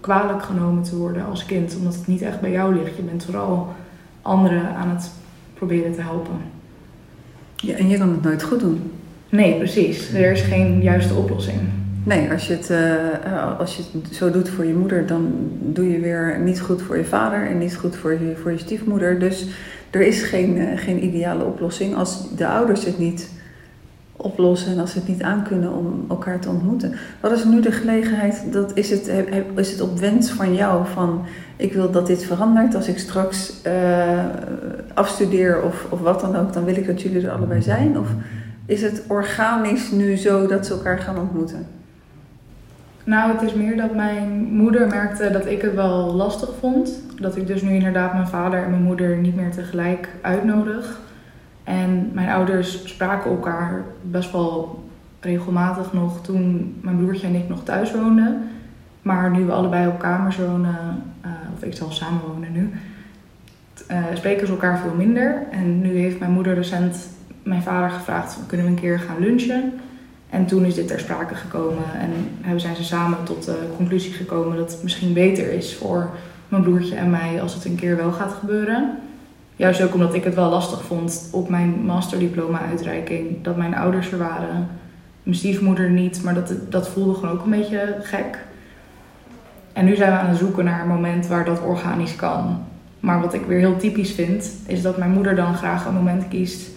[0.00, 2.96] kwalijk genomen te worden als kind, omdat het niet echt bij jou ligt.
[2.96, 3.68] Je bent vooral
[4.22, 5.10] anderen aan het
[5.54, 6.36] proberen te helpen.
[7.56, 8.90] Ja, en je kan het nooit goed doen.
[9.28, 10.12] Nee, precies.
[10.12, 11.58] Er is geen juiste oplossing.
[12.04, 15.90] Nee, als je, het, uh, als je het zo doet voor je moeder, dan doe
[15.90, 19.18] je weer niet goed voor je vader en niet goed voor je, voor je stiefmoeder.
[19.18, 19.46] Dus
[19.90, 21.96] er is geen, uh, geen ideale oplossing.
[21.96, 23.30] Als de ouders het niet
[24.22, 26.94] oplossen en als ze het niet aankunnen om elkaar te ontmoeten.
[27.20, 28.52] Wat is nu de gelegenheid?
[28.52, 29.10] Dat is, het,
[29.54, 31.24] is het op wens van jou van
[31.56, 32.74] ik wil dat dit verandert.
[32.74, 34.24] Als ik straks uh,
[34.94, 37.98] afstudeer of, of wat dan ook, dan wil ik dat jullie er allebei zijn?
[37.98, 38.08] Of
[38.66, 41.66] is het organisch nu zo dat ze elkaar gaan ontmoeten?
[43.04, 47.02] Nou, het is meer dat mijn moeder merkte dat ik het wel lastig vond.
[47.20, 51.00] Dat ik dus nu inderdaad mijn vader en mijn moeder niet meer tegelijk uitnodig.
[51.64, 54.84] En mijn ouders spraken elkaar best wel
[55.20, 58.48] regelmatig nog toen mijn broertje en ik nog thuis woonden.
[59.02, 62.70] Maar nu we allebei op kamers wonen, uh, of ik zal samen wonen nu,
[63.90, 65.42] uh, spreken ze elkaar veel minder.
[65.50, 67.08] En nu heeft mijn moeder recent
[67.42, 69.72] mijn vader gevraagd: kunnen we een keer gaan lunchen?
[70.30, 74.12] En toen is dit ter sprake gekomen en hebben zijn ze samen tot de conclusie
[74.12, 76.10] gekomen dat het misschien beter is voor
[76.48, 78.98] mijn broertje en mij als het een keer wel gaat gebeuren.
[79.60, 84.18] Juist ook omdat ik het wel lastig vond op mijn masterdiploma-uitreiking dat mijn ouders er
[84.18, 84.68] waren.
[85.22, 88.38] Mijn stiefmoeder niet, maar dat, dat voelde gewoon ook een beetje gek.
[89.72, 92.64] En nu zijn we aan het zoeken naar een moment waar dat organisch kan.
[93.00, 96.28] Maar wat ik weer heel typisch vind, is dat mijn moeder dan graag een moment
[96.28, 96.70] kiest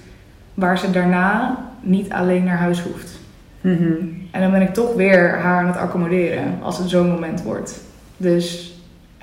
[0.54, 3.20] waar ze daarna niet alleen naar huis hoeft.
[3.62, 3.94] Mhm.
[4.32, 7.82] En dan ben ik toch weer haar aan het accommoderen als het zo'n moment wordt.
[8.18, 8.73] Dus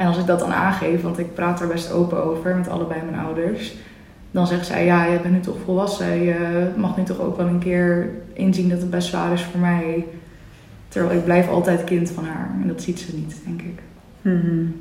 [0.01, 3.01] en als ik dat dan aangeef, want ik praat er best open over met allebei
[3.11, 3.75] mijn ouders,
[4.31, 6.23] dan zegt zij: Ja, je bent nu toch volwassen.
[6.23, 9.61] Je mag nu toch ook wel een keer inzien dat het best zwaar is voor
[9.61, 10.07] mij.
[10.89, 12.51] Terwijl ik blijf altijd kind van haar.
[12.63, 13.83] En dat ziet ze niet, denk ik.
[14.21, 14.75] Mm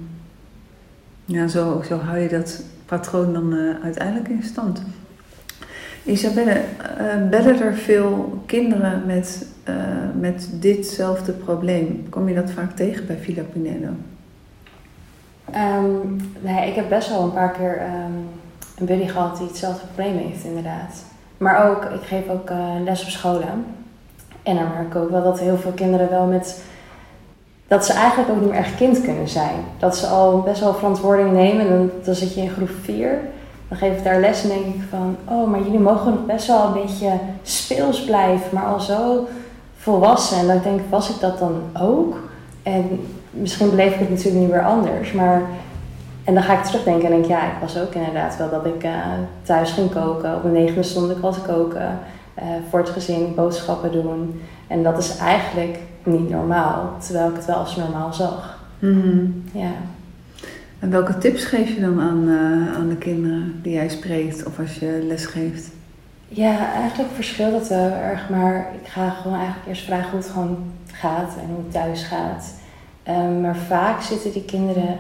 [1.26, 4.84] Ja, zo, zo hou je dat patroon dan uh, uiteindelijk in stand.
[6.04, 6.62] Isabelle,
[7.02, 9.76] uh, bellen er veel kinderen met, uh,
[10.20, 12.10] met ditzelfde probleem?
[12.10, 13.44] Kom je dat vaak tegen bij Villa?
[15.56, 18.30] Um, nee, ik heb best wel een paar keer um,
[18.78, 21.04] een buddy gehad die hetzelfde probleem heeft, inderdaad.
[21.38, 23.66] Maar ook, ik geef ook uh, les op scholen.
[24.44, 26.62] En dan merk ik ook wel dat heel veel kinderen wel met
[27.70, 29.56] dat ze eigenlijk ook niet meer echt kind kunnen zijn.
[29.78, 31.68] Dat ze al best wel verantwoording nemen.
[31.68, 33.20] En dan, dan zit je in groep 4.
[33.68, 35.18] Dan geef ik daar les en denk ik van...
[35.26, 38.50] Oh, maar jullie mogen nog best wel een beetje speels blijven.
[38.52, 39.28] Maar al zo
[39.78, 40.38] volwassen.
[40.38, 42.18] En dan denk ik, was ik dat dan ook?
[42.64, 43.08] En
[43.40, 45.12] misschien beleef ik het natuurlijk niet weer anders.
[45.12, 45.42] Maar...
[46.24, 48.84] En dan ga ik terugdenken en denk ja, ik was ook inderdaad wel dat ik
[48.84, 48.92] uh,
[49.42, 50.36] thuis ging koken.
[50.36, 52.00] Op een negende stond ik wat koken.
[52.40, 54.42] Uh, voor het gezin boodschappen doen.
[54.68, 58.60] En dat is eigenlijk niet normaal, terwijl ik het wel als normaal zag.
[58.80, 59.44] Mm.
[59.52, 59.72] Ja.
[60.80, 64.60] En welke tips geef je dan aan, uh, aan de kinderen die jij spreekt of
[64.60, 65.72] als je les geeft?
[66.28, 70.30] Ja, eigenlijk verschilt het wel erg, maar ik ga gewoon eigenlijk eerst vragen hoe het
[70.30, 70.58] gewoon
[70.92, 72.54] gaat en hoe het thuis gaat.
[73.08, 74.98] Um, maar vaak zitten die kinderen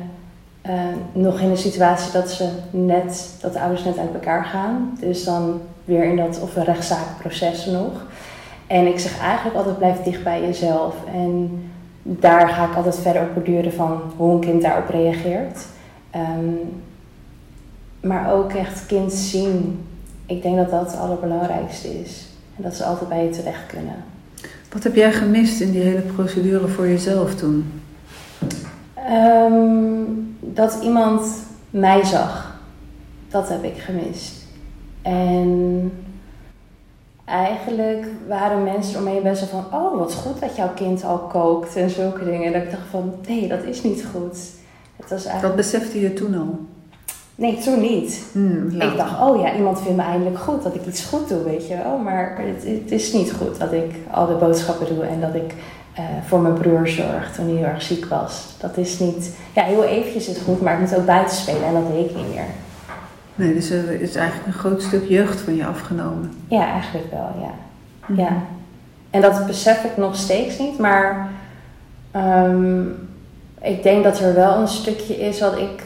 [0.66, 0.74] uh,
[1.12, 4.98] nog in de situatie dat ze net, dat de ouders net uit elkaar gaan.
[5.00, 8.06] Dus dan weer in dat, of een rechtszaakproces nog.
[8.68, 10.96] En ik zeg eigenlijk altijd blijf dicht bij jezelf.
[11.14, 11.62] En
[12.04, 15.66] daar ga ik altijd verder op borduren van hoe een kind daarop reageert.
[16.16, 16.82] Um,
[18.02, 19.86] maar ook echt kind zien.
[20.26, 22.28] Ik denk dat dat het allerbelangrijkste is.
[22.56, 23.96] En dat ze altijd bij je terecht kunnen.
[24.72, 27.79] Wat heb jij gemist in die hele procedure voor jezelf toen?
[29.10, 31.22] Um, dat iemand
[31.70, 32.60] mij zag.
[33.28, 34.34] Dat heb ik gemist.
[35.02, 35.92] En
[37.26, 39.80] eigenlijk waren mensen omheen best wel van...
[39.80, 42.54] oh, wat goed dat jouw kind al kookt en zulke dingen.
[42.54, 44.38] Dat ik dacht van, nee, dat is niet goed.
[44.96, 45.42] Het was eigenlijk...
[45.42, 46.60] Dat besefte je toen al?
[47.36, 48.24] Nee, toen niet.
[48.32, 51.44] Hmm, ik dacht, oh ja, iemand vindt me eindelijk goed, dat ik iets goed doe,
[51.44, 51.98] weet je wel.
[51.98, 55.54] Maar het, het is niet goed dat ik al de boodschappen doe en dat ik
[56.00, 58.46] uh, voor mijn broer zorg toen hij heel erg ziek was.
[58.58, 59.36] Dat is niet...
[59.54, 62.10] Ja, heel eventjes is het goed, maar ik moet ook buiten spelen en dat deed
[62.10, 62.46] ik niet meer.
[63.36, 66.34] Nee, dus er is eigenlijk een groot stuk jeugd van je afgenomen.
[66.48, 67.52] Ja, eigenlijk wel, ja.
[68.06, 68.26] Mm-hmm.
[68.26, 68.42] ja.
[69.10, 71.30] En dat besef ik nog steeds niet, maar
[72.16, 73.10] um,
[73.62, 75.84] ik denk dat er wel een stukje is wat ik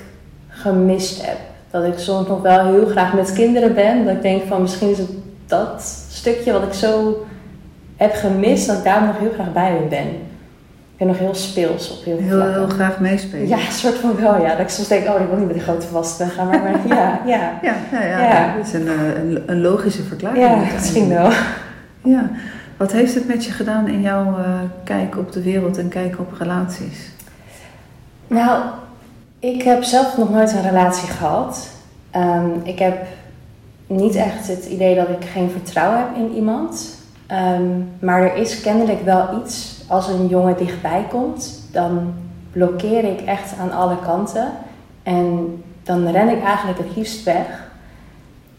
[0.47, 1.37] gemist heb.
[1.71, 4.05] Dat ik soms nog wel heel graag met kinderen ben.
[4.05, 5.09] Dat ik denk van misschien is het
[5.45, 7.25] dat stukje wat ik zo
[7.95, 10.07] heb gemist, dat ik daar nog heel graag bij ben.
[10.07, 13.47] Ik ben nog heel speels op heel veel heel, heel graag meespelen.
[13.47, 14.49] Ja, een soort van wel, ja.
[14.49, 16.87] Dat ik soms denk, oh, ik wil niet met die grote volwassenen gaan, maar, maar
[16.97, 17.59] ja, ja.
[17.61, 18.55] Ja, ja, ja, Ja.
[18.57, 20.43] dat is een, eh, een, een logische verklaring.
[20.45, 21.29] Ja, misschien wel.
[22.03, 22.29] Ja.
[22.77, 26.19] Wat heeft het met je gedaan in jouw eh, kijk op de wereld en kijk
[26.19, 27.11] op relaties?
[28.27, 28.63] Nou,
[29.39, 31.67] ik heb zelf nog nooit een relatie gehad.
[32.11, 33.05] Ehm, ik heb
[33.87, 37.01] niet echt het idee dat ik geen vertrouwen heb in iemand.
[37.33, 42.13] Ehm, maar er is kennelijk wel iets, als een jongen dichtbij komt, dan
[42.51, 44.51] blokkeer ik echt aan alle kanten.
[45.03, 47.71] En dan ren ik eigenlijk het liefst weg.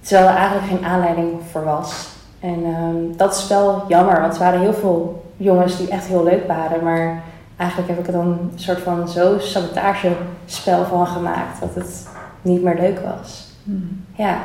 [0.00, 2.08] Terwijl er eigenlijk geen aanleiding voor was.
[2.40, 6.24] En ehm, dat is wel jammer, want er waren heel veel jongens die echt heel
[6.24, 6.84] leuk waren.
[6.84, 7.22] Maar
[7.56, 12.08] eigenlijk heb ik er dan een soort van zo sabotagespel van gemaakt dat het
[12.42, 13.48] niet meer leuk was.
[13.64, 14.04] Hmm.
[14.14, 14.38] Ja.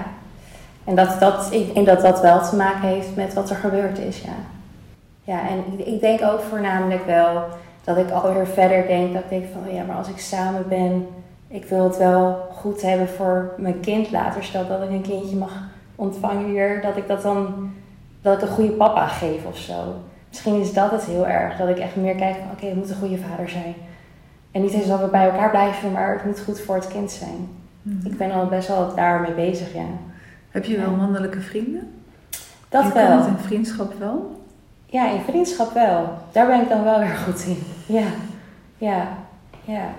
[0.89, 3.99] En dat, dat, ik denk dat dat wel te maken heeft met wat er gebeurd
[3.99, 4.36] is, ja.
[5.23, 7.43] Ja, en ik, denk ook voornamelijk wel
[7.84, 11.08] dat ik alweer verder denk, dat ik denk van, ja, maar als ik samen ben,
[11.47, 14.43] ik wil het wel goed hebben voor mijn kind later.
[14.43, 15.52] Stel dat ik een kindje mag
[15.95, 17.71] ontvangen hier, dat ik dat dan,
[18.21, 19.95] dat ik een goede papa geef of zo.
[20.30, 22.89] Misschien is dat het heel erg, dat ik echt meer kijk van, oké, het moet
[22.89, 23.75] een goede vader zijn.
[24.52, 27.12] En niet eens dat we bij elkaar blijven, maar het moet goed voor het kind
[27.12, 27.49] zijn.
[27.82, 27.99] Hmm.
[28.04, 29.86] Ik ben al best wel daarmee bezig, ja.
[30.51, 31.93] Heb je wel mannelijke vrienden?
[32.69, 33.17] Dat je kan wel.
[33.17, 34.41] het in vriendschap wel?
[34.85, 36.17] Ja, in vriendschap wel.
[36.31, 37.63] Daar ben ik dan wel weer goed in.
[37.85, 38.07] Ja,
[38.77, 39.07] ja,
[39.65, 39.89] ja.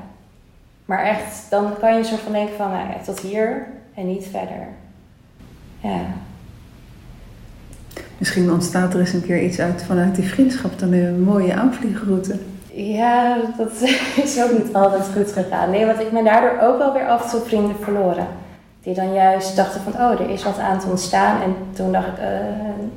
[0.85, 4.27] Maar echt, dan kan je soort van denken van, nou ja, tot hier en niet
[4.31, 4.67] verder.
[5.81, 6.01] Ja.
[8.19, 12.39] Misschien ontstaat er eens een keer iets uit vanuit die vriendschap, dan een mooie aanvliegroute.
[12.73, 13.83] Ja, dat
[14.25, 15.71] is ook niet altijd goed gegaan.
[15.71, 18.27] Nee, want ik ben daardoor ook wel weer af en toe vrienden verloren.
[18.83, 21.43] Die dan juist dachten van, oh, er is wat aan te ontstaan.
[21.43, 22.29] En toen dacht ik, eh,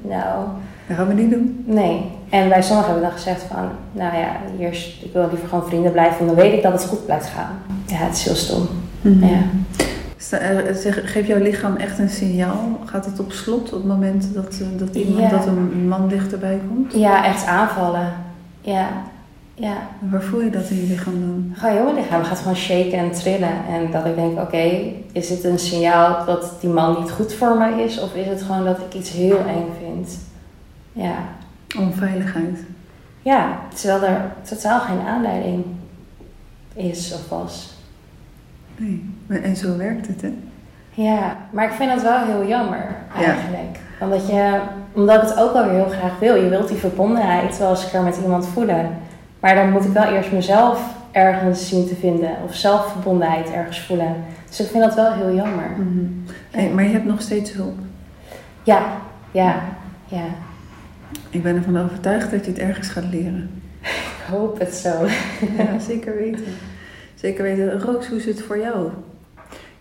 [0.02, 0.46] nou,
[0.88, 1.63] Dat gaan we niet doen.
[1.65, 2.12] nee.
[2.30, 5.48] En bij sommigen hebben we dan gezegd van, nou ja, hier is, ik wil liever
[5.48, 6.26] gewoon vrienden blijven.
[6.26, 7.52] Want dan weet ik dat het goed blijft gaan.
[7.86, 8.67] Ja, het is heel stom.
[9.02, 9.38] Ja.
[10.17, 12.58] Sta- eh, Geeft jouw lichaam echt een signaal?
[12.86, 15.30] Gaat het op slot op het moment dat, eh, dat, iemand, Ja.
[15.38, 16.93] dat een man dichterbij komt?
[16.93, 18.13] ja, echt aanvallen.
[18.62, 18.88] Ja,
[19.53, 19.77] ja.
[19.99, 21.51] Waar voel je dat in je lichaam dan?
[21.55, 23.65] Gewoon heel mijn lichaam gaat gewoon shaken en trillen.
[23.69, 27.57] En dat ik denk, oké, is het een signaal dat die man niet goed voor
[27.57, 27.99] mij is?
[27.99, 30.19] Of is het gewoon dat ik iets heel eng vind?
[30.91, 31.15] Ja,
[31.79, 32.59] Onveiligheid.
[33.21, 35.65] ja terwijl er totaal geen aanleiding
[36.73, 37.73] is of was.
[38.77, 39.09] Nee.
[39.41, 40.33] En zo werkt het, hè?
[40.91, 43.79] Ja, maar ik vind het wel heel jammer eigenlijk.
[43.99, 44.59] Omdat, je,
[44.93, 46.35] omdat ik het ook wel heel graag wil.
[46.35, 48.89] Je wilt die verbondenheid wel eens een keer met iemand voelen.
[49.43, 54.15] Maar dan moet ik wel eerst mezelf ergens zien te vinden of zelfverbondenheid ergens voelen.
[54.49, 55.69] Dus ik vind dat wel heel jammer.
[55.77, 56.06] Mhm.
[56.51, 57.77] Hey, maar je hebt nog steeds hulp.
[58.63, 58.86] Ja,
[59.32, 59.62] ja,
[60.06, 60.23] ja.
[61.29, 63.62] Ik ben ervan overtuigd dat je het ergens gaat leren.
[63.82, 65.06] Ik hoop het zo.
[65.58, 66.53] Ja, zeker weten.
[67.15, 67.82] Zeker weten.
[67.82, 68.89] Roos, hoe is het voor jou?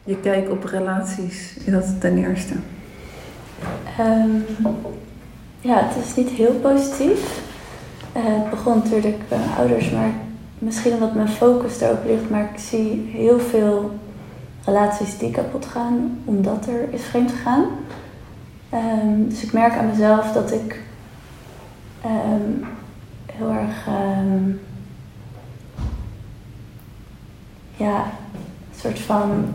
[0.04, 2.54] Je kijkt op relaties, is dat ten eerste?
[3.98, 4.30] Ehm,
[5.60, 7.50] ja, het is niet heel positief.
[8.12, 10.10] Eh, het begon natuurlijk bij mijn ouders, maar
[10.58, 13.98] misschien omdat mijn focus erop ligt, maar ik zie heel veel
[14.64, 17.64] relaties die kapot gaan omdat er is vreemd gegaan.
[18.70, 20.80] Ehm, dus ik merk aan mezelf dat ik
[22.02, 22.68] ehm,
[23.32, 24.50] heel erg ehm,
[27.76, 27.96] ja,
[28.72, 29.54] een soort van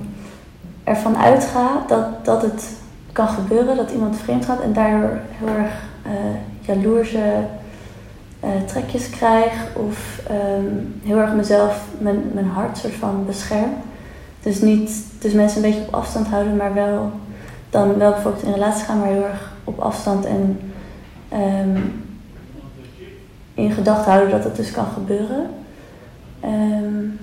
[0.83, 2.77] ervan uitga dat, dat het
[3.11, 5.73] kan gebeuren dat iemand vreemd gaat en daardoor heel erg
[6.05, 6.11] uh,
[6.61, 7.45] jaloerse
[8.43, 13.71] uh, trekjes krijg of um, heel erg mezelf, mijn, mijn hart soort van bescherm.
[14.41, 17.11] Dus niet, dus mensen een beetje op afstand houden, maar wel
[17.69, 20.59] dan wel bijvoorbeeld in relatie gaan, maar heel erg op afstand en
[21.33, 22.05] um,
[23.53, 25.49] in gedachten houden dat het dus kan gebeuren.
[26.43, 27.19] Um,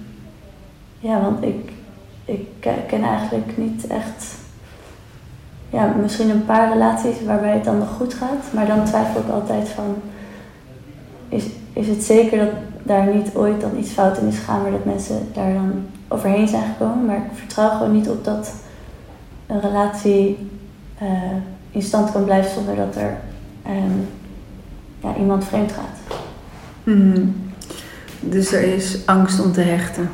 [0.98, 1.72] ja, want ik,
[2.24, 2.48] ik
[2.87, 4.35] ken eigenlijk niet echt.
[5.70, 9.29] Ja, misschien een paar relaties waarbij het dan nog goed gaat, maar dan twijfel ik
[9.29, 9.96] altijd van:
[11.35, 14.70] is, is het zeker dat daar niet ooit dan iets fout in is gegaan, maar
[14.70, 15.73] dat mensen daar dan
[16.09, 17.05] overheen zijn gekomen?
[17.05, 18.53] Maar ik vertrouw gewoon niet op dat
[19.47, 20.51] een relatie
[21.03, 21.09] uh,
[21.70, 23.16] in stand kan blijven zonder dat er
[23.66, 24.09] um,
[25.01, 26.18] ja, iemand vreemd gaat.
[26.83, 27.35] Mm.
[28.20, 30.11] Dus er is angst om te hechten.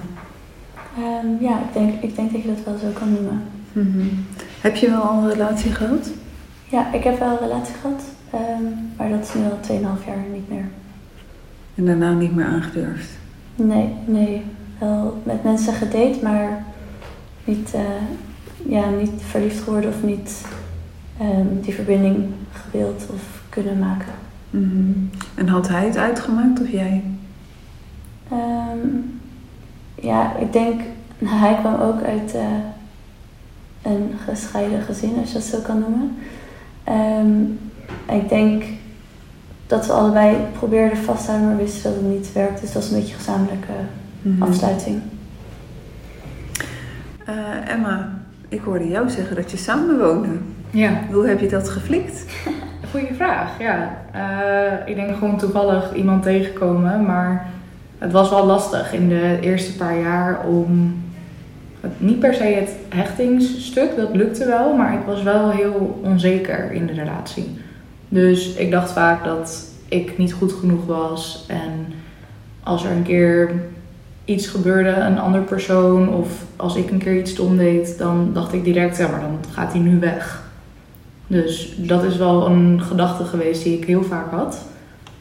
[0.99, 3.43] Um, ja, ik denk, ik denk dat je dat wel zo kan noemen.
[3.73, 4.27] Mm -hmm.
[4.61, 6.11] Heb je wel al een relatie gehad?
[6.69, 8.03] Ja, ik heb wel een relatie gehad,
[8.35, 10.65] um, maar dat is nu al 2,5 jaar niet meer.
[11.81, 13.11] En daarna niet meer aangedurfd?
[13.55, 14.43] Nee, nee.
[14.79, 16.65] Wel met mensen gedate, maar
[17.45, 17.81] niet, uh,
[18.73, 20.45] ja, niet verliefd geworden of niet
[21.21, 24.13] um, die verbinding gewild of kunnen maken.
[24.51, 25.11] Mm -hmm.
[25.35, 27.03] En had hij het uitgemaakt of jij?
[28.33, 29.21] Um,
[29.95, 30.81] ja, ik denk,
[31.19, 32.43] nou, hij kwam ook uit uh,
[33.83, 36.17] een gescheiden gezin, als je dat zo kan noemen.
[36.89, 37.59] Um,
[38.17, 38.65] ik denk
[39.71, 42.61] dat we allebei probeerden vast te houden, maar wisten dat het niet werkte.
[42.61, 43.73] Dus dat was een beetje een gezamenlijke
[44.23, 44.43] mm -hmm.
[44.43, 45.01] afsluiting.
[47.29, 48.09] Uh, Emma,
[48.49, 50.29] ik hoorde jou zeggen dat je samen woonde.
[50.71, 50.91] Ja.
[51.13, 52.25] Hoe heb je dat geflikt?
[52.91, 53.97] Goeie vraag, ja.
[54.15, 57.47] Uh, ik denk gewoon toevallig iemand tegenkomen, maar
[57.99, 60.99] het was wel lastig in de eerste paar jaar om.
[61.99, 66.87] Niet per se het hechtingsstuk, dat lukte wel, maar ik was wel heel onzeker in
[66.87, 67.60] de relatie.
[68.13, 71.45] Dus ik dacht vaak dat ik niet goed genoeg was.
[71.49, 71.87] En
[72.63, 73.51] als er een keer
[74.25, 78.53] iets gebeurde, een ander persoon, of als ik een keer iets stom deed, dan dacht
[78.53, 80.43] ik direct, ja, maar dan gaat hij nu weg.
[81.27, 84.65] Dus dat is wel een gedachte geweest die ik heel vaak had.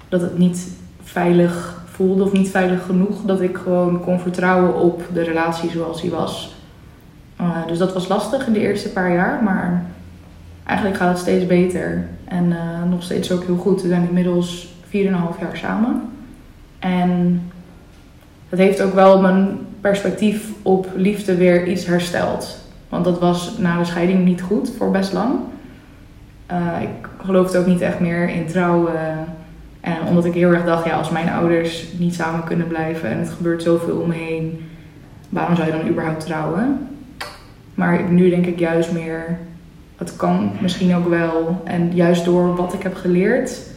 [0.09, 0.67] Dat het niet
[1.03, 6.01] veilig voelde of niet veilig genoeg dat ik gewoon kon vertrouwen op de relatie zoals
[6.01, 6.55] die was.
[7.41, 9.85] Uh, dus dat was lastig in de eerste paar jaar, maar
[10.63, 12.07] eigenlijk gaat het steeds beter.
[12.29, 13.81] En uh, nog steeds ook heel goed.
[13.81, 16.01] We zijn inmiddels 4,5 jaar samen.
[16.79, 17.41] En
[18.49, 22.57] dat heeft ook wel mijn perspectief op liefde weer iets hersteld.
[22.89, 25.39] Want dat was na de scheiding niet goed voor best lang.
[26.51, 28.93] Uh, ik geloofde ook niet echt meer in trouwen.
[29.81, 33.17] En omdat ik heel erg dacht, ja, als mijn ouders niet samen kunnen blijven en
[33.17, 34.69] het gebeurt zoveel om me heen,
[35.29, 36.87] waarom zou je dan überhaupt trouwen?
[37.73, 39.39] Maar nu denk ik juist meer,
[39.99, 41.61] het kan misschien ook wel.
[41.63, 43.67] En juist door wat ik heb geleerd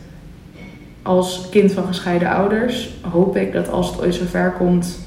[1.03, 4.99] als kind van gescheiden ouders, hoop ik dat als het ooit zover komt,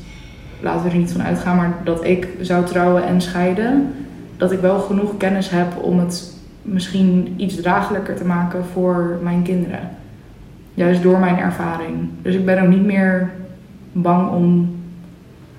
[0.60, 3.94] laten we er niet van uitgaan, maar dat ik zou trouwen en scheiden,
[4.38, 9.44] dat ik wel genoeg kennis heb om het misschien iets draaglijker te maken voor mijn
[9.44, 9.90] kinderen.
[10.74, 12.10] Juist door mijn ervaring.
[12.22, 13.32] Dus ik ben ook niet meer
[13.92, 14.76] bang om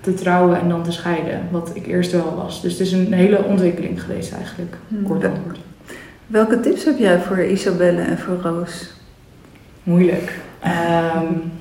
[0.07, 1.41] te trouwen en dan te scheiden.
[1.51, 2.63] Wat ik eerst wel was.
[2.63, 4.77] Dus het is een hele ontwikkeling geweest eigenlijk.
[5.05, 5.59] Kort antwoord.
[6.27, 8.91] Welke tips heb jij voor Isabelle en voor Roos?
[9.83, 10.41] Moeilijk.
[10.65, 11.53] Um,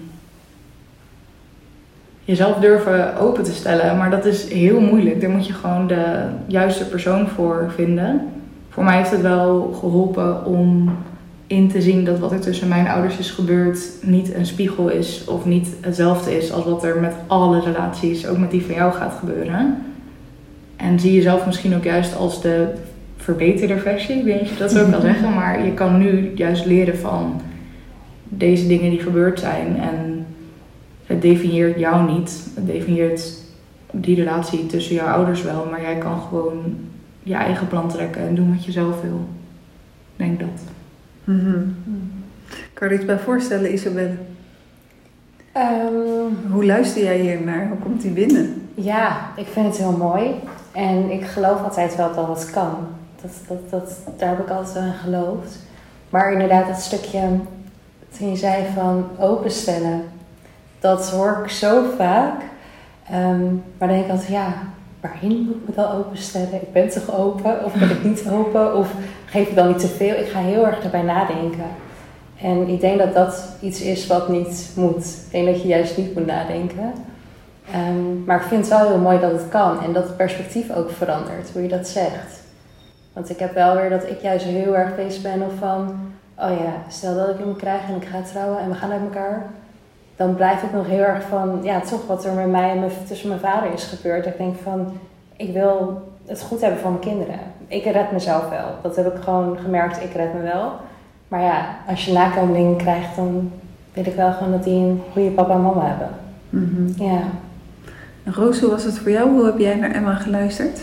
[2.23, 3.97] jezelf durven open te stellen.
[3.97, 5.21] Maar dat is heel moeilijk.
[5.21, 8.27] Daar moet je gewoon de juiste persoon voor vinden.
[8.69, 10.97] Voor mij heeft het wel geholpen om
[11.47, 15.25] in te zien dat wat er tussen mijn ouders is gebeurd niet een spiegel is
[15.25, 18.93] of niet hetzelfde is als wat er met alle relaties, ook met die van jou,
[18.93, 19.77] gaat gebeuren.
[20.75, 22.73] En zie jezelf misschien ook juist als de
[23.17, 25.33] verbeterde versie, weet je dat zo kan zeggen.
[25.33, 27.41] Maar je kan nu juist leren van
[28.23, 29.77] deze dingen die gebeurd zijn.
[29.77, 30.25] En
[31.05, 32.47] het definieert jou niet.
[32.55, 33.33] Het definieert
[33.91, 36.75] die relatie tussen jouw ouders wel, maar jij kan gewoon
[37.23, 39.27] je eigen plan trekken en doen wat je zelf wil.
[40.15, 40.74] Denk dat.
[41.25, 41.59] Mhm.
[42.73, 44.15] Kan je er iets bij voorstellen, Isabelle?
[45.51, 47.67] Ehm, Hoe luister jij hier naar?
[47.67, 48.61] Hoe komt die binnen?
[48.75, 50.33] ja, ik vind het heel mooi.
[50.71, 52.75] En ik geloof altijd wel dat het kan.
[53.21, 55.57] Dat, dat, dat, daar heb ik altijd wel in geloofd.
[56.09, 57.19] Maar inderdaad, dat stukje
[58.17, 60.01] toen je zei van openstellen.
[60.79, 62.41] Dat hoor ik zo vaak.
[63.09, 64.53] Ehm, maar dan denk ik altijd, ja,
[65.01, 66.53] waarin moet ik me dan openstellen?
[66.61, 67.65] Ik ben toch open?
[67.65, 68.75] Of ben ik niet open?
[68.77, 68.93] Of
[69.35, 70.15] geef ik dan niet te veel?
[70.15, 71.65] Ik ga heel erg erbij nadenken.
[72.41, 75.05] En ik denk dat dat iets is wat niet moet.
[75.05, 76.93] Ik denk dat je juist niet moet nadenken.
[77.71, 80.71] Ehm, maar ik vind het wel heel mooi dat het kan en dat het perspectief
[80.71, 82.43] ook verandert, hoe je dat zegt.
[83.13, 85.95] Want ik heb wel weer dat ik juist heel erg bezig ben of van,
[86.37, 89.01] oh ja, stel dat ik hem krijg en ik ga trouwen en we gaan uit
[89.01, 89.45] elkaar.
[90.15, 93.27] Dan blijf ik nog heel erg van, ja, toch wat er met mij en tussen
[93.27, 94.25] mijn vader is gebeurd.
[94.25, 94.97] Ik denk van,
[95.35, 97.39] ik wil het goed hebben voor mijn kinderen.
[97.67, 98.67] Ik red mezelf wel.
[98.81, 100.71] Dat heb ik gewoon gemerkt, ik red me wel.
[101.27, 103.51] Maar ja, als je nakomelingen krijgt, dan
[103.93, 106.09] wil ik wel gewoon dat die een goede papa en mama hebben.
[106.49, 107.03] Mhm.
[107.03, 107.21] Ja.
[108.23, 109.29] En Roos, hoe was het voor jou?
[109.29, 110.81] Hoe heb jij naar Emma geluisterd?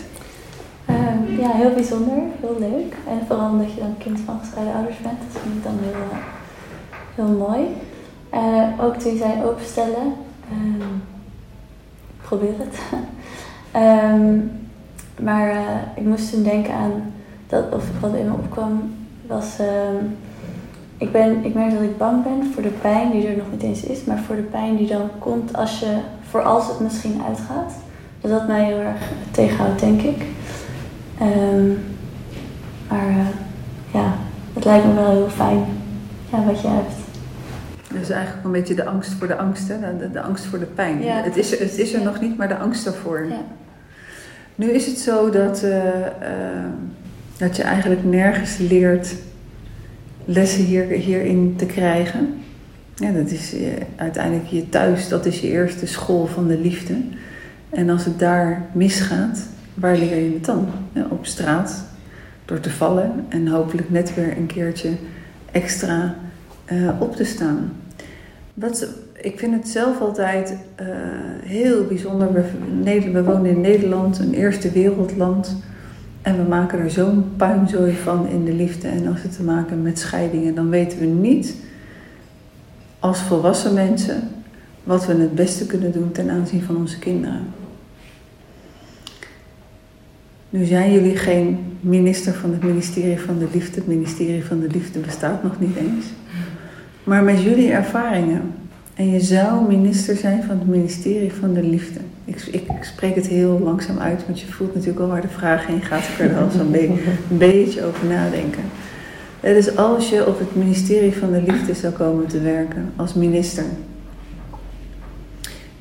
[0.85, 2.95] Ehm, ja, heel bijzonder, heel leuk.
[3.07, 5.17] En vooral omdat je dan kind van gescheiden ouders bent.
[5.33, 6.17] Dat vind ik dan heel, eh,
[7.15, 7.67] heel mooi.
[8.29, 10.13] Eh, ook toen je zei openstellen.
[10.51, 10.81] ehm,
[12.15, 12.79] ik probeer het.
[13.71, 14.37] Ehm,
[15.23, 15.57] maar eh,
[15.95, 16.91] ik moest toen denken aan,
[17.47, 18.95] dat, of wat in me opkwam,
[19.27, 19.59] was...
[19.59, 20.05] ehm,
[20.97, 23.63] ik, ben, ik merk dat ik bang ben voor de pijn die er nog niet
[23.63, 25.97] eens is, maar voor de pijn die dan komt als je,
[26.29, 27.73] voor als het misschien uitgaat.
[28.21, 30.25] Dat dat mij heel erg tegenhoudt, denk ik.
[31.19, 31.67] Ehm,
[32.89, 33.27] maar eh,
[33.93, 34.13] ja,
[34.53, 35.65] het lijkt me wel heel fijn
[36.31, 36.93] ja, wat je hebt.
[37.91, 39.79] Dat is eigenlijk een beetje de angst voor de angst, hè?
[39.79, 41.01] De, de, de angst voor de pijn.
[41.03, 41.21] Ja.
[41.23, 42.05] Het, is, het is er Ja.
[42.05, 43.25] nog niet, maar de angst daarvoor.
[43.29, 43.35] Ja.
[44.55, 46.69] Nu is het zo dat, eh, eh,
[47.37, 49.15] dat je eigenlijk nergens leert
[50.25, 52.33] lessen hier, hierin te krijgen.
[52.95, 56.93] Ja, dat is eh, uiteindelijk je thuis, dat is je eerste school van de liefde.
[57.69, 60.67] En als het daar misgaat, waar leer je het dan?
[60.91, 61.85] Ja, op straat,
[62.45, 64.89] door te vallen en hopelijk net weer een keertje
[65.51, 66.15] extra
[66.99, 67.71] op te staan.
[68.53, 68.87] Wat,
[69.23, 70.87] ik vind het zelf altijd eh,
[71.43, 72.33] heel bijzonder.
[72.33, 75.55] We, wonen in Nederland, een eerste wereldland.
[76.21, 78.87] En we maken er zo'n puinzooi van in de liefde.
[78.87, 81.55] En als het te maken met scheidingen, dan weten we niet
[82.99, 84.29] als volwassen mensen
[84.83, 87.41] wat we het beste kunnen doen ten aanzien van onze kinderen.
[90.49, 93.75] Nu zijn jullie geen minister van het ministerie van de liefde.
[93.75, 96.05] Het ministerie van de liefde bestaat nog niet eens.
[97.03, 98.41] Maar met jullie ervaringen.
[98.93, 101.99] En je zou minister zijn van het ministerie van de liefde.
[102.25, 105.67] Ik, ik spreek het heel langzaam uit, want je voelt natuurlijk al waar de vraag
[105.67, 106.03] heen gaat.
[106.03, 106.75] Ik kan er al zo'n
[107.29, 108.63] een beetje over nadenken.
[109.39, 113.13] Eh, Dus als je op het ministerie van de liefde zou komen te werken als
[113.13, 113.63] minister.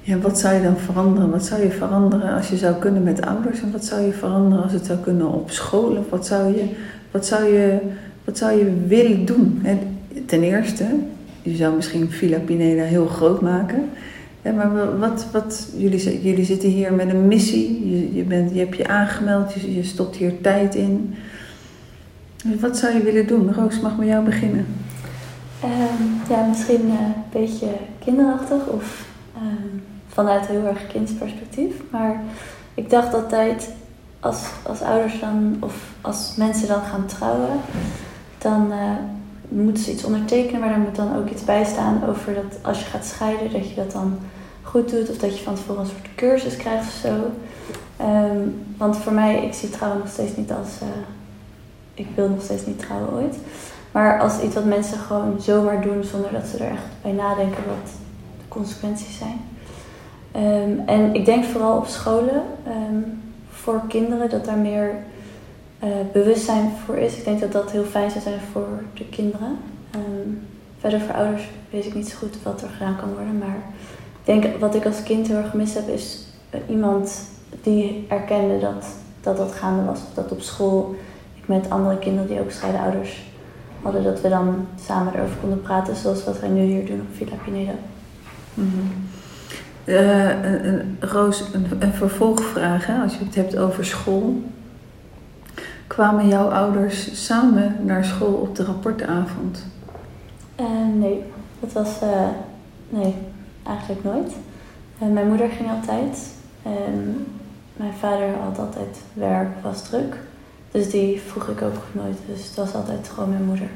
[0.00, 1.30] Ja, wat zou je dan veranderen?
[1.30, 3.60] Wat zou je veranderen als je zou kunnen met ouders?
[3.60, 5.96] En wat zou je veranderen als het zou kunnen op school?
[5.96, 6.64] Of wat zou je,
[7.10, 7.78] wat zou je,
[8.24, 9.60] wat zou je willen doen?
[9.62, 9.78] En
[10.26, 10.84] ten eerste,
[11.42, 13.90] je zou misschien Villa Pineda heel groot maken.
[14.42, 17.90] Maar wa- wat, wat, jullie, jullie zitten hier met een missie.
[17.90, 21.14] Je, je, bent, je hebt je aangemeld, je, stopt hier tijd in.
[22.60, 23.52] Wat zou je willen doen?
[23.54, 24.66] Roos, mag met jou beginnen.
[25.62, 27.66] Ehm, ja, misschien eh, een beetje
[28.04, 29.76] kinderachtig of ehm,
[30.06, 31.74] vanuit heel erg kindsperspectief.
[31.90, 32.22] Maar
[32.74, 33.70] ik dacht altijd,
[34.20, 37.60] als, als ouders dan, of als mensen dan gaan trouwen,
[38.38, 38.78] dan eh,
[39.54, 42.78] moeten ze iets ondertekenen, maar daar moet dan ook iets bij staan over dat als
[42.78, 44.18] je gaat scheiden, dat je dat dan
[44.62, 47.14] goed doet of dat je van tevoren een soort cursus krijgt of zo.
[47.96, 50.86] Ehm, want voor mij, ik zie trouwen nog steeds niet als, eh,
[51.94, 53.36] ik wil nog steeds niet trouwen ooit.
[53.92, 57.62] Maar als iets wat mensen gewoon zomaar doen zonder dat ze er echt bij nadenken
[57.66, 57.86] wat
[58.38, 59.40] de consequenties zijn.
[60.32, 63.00] Ehm, en ik denk vooral op scholen ehm,
[63.50, 64.94] voor kinderen dat daar meer
[65.82, 67.16] eh, bewustzijn voor is.
[67.16, 69.56] Ik denk dat dat heel fijn zou zijn voor de kinderen.
[69.90, 70.28] Ehm,
[70.78, 73.38] verder voor ouders weet ik niet zo goed wat er gedaan kan worden.
[73.38, 73.56] Maar
[74.20, 77.20] ik denk wat ik als kind heel erg gemist heb is eh, iemand
[77.62, 78.86] die erkende dat,
[79.20, 79.98] dat dat gaande was.
[79.98, 80.94] Of dat op school
[81.34, 83.22] ik met andere kinderen die ook gescheiden ouders
[83.82, 85.96] hadden, dat we dan samen erover konden praten.
[85.96, 87.36] Zoals wat wij nu hier doen op Villa
[90.44, 92.88] een- een- Roos, een, vervolgvraag.
[93.02, 94.42] Als je het hebt over school.
[95.92, 99.66] Kwamen jouw ouders samen naar school op de rapportavond?
[100.54, 101.22] Eh, nee,
[101.60, 102.00] dat was.
[102.00, 102.28] eh,
[102.88, 103.14] nee.
[103.66, 104.32] eigenlijk nooit.
[104.98, 106.18] En mijn moeder ging altijd.
[106.62, 107.26] En
[107.76, 110.16] mijn vader had altijd werk, was druk.
[110.70, 112.16] Dus die vroeg ik ook nooit.
[112.26, 113.68] Dus het was altijd gewoon mijn moeder.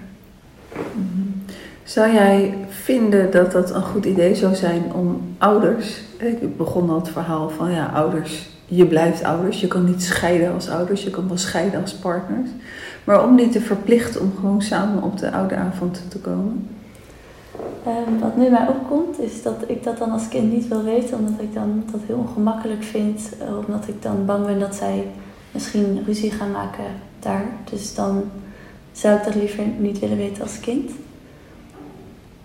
[0.72, 1.52] Mhm.
[1.84, 6.00] Zou jij vinden dat dat een goed idee zou zijn om ouders...
[6.18, 9.60] Ik begon al het verhaal van ja, ouders, je blijft ouders.
[9.60, 12.48] Je kan niet scheiden als ouders, je kan wel scheiden als partners.
[13.04, 16.68] Maar om die te verplichten om gewoon samen op de ouderavond te komen?
[17.86, 21.18] Um, wat nu mij opkomt, is dat ik dat dan als kind niet wil weten,
[21.18, 23.20] omdat ik dan dat heel ongemakkelijk vind.
[23.66, 25.06] Omdat ik dan bang ben dat zij
[25.50, 26.84] misschien ruzie gaan maken
[27.20, 27.44] daar.
[27.70, 28.24] Dus dan
[28.92, 30.90] zou ik dat liever niet willen weten als kind.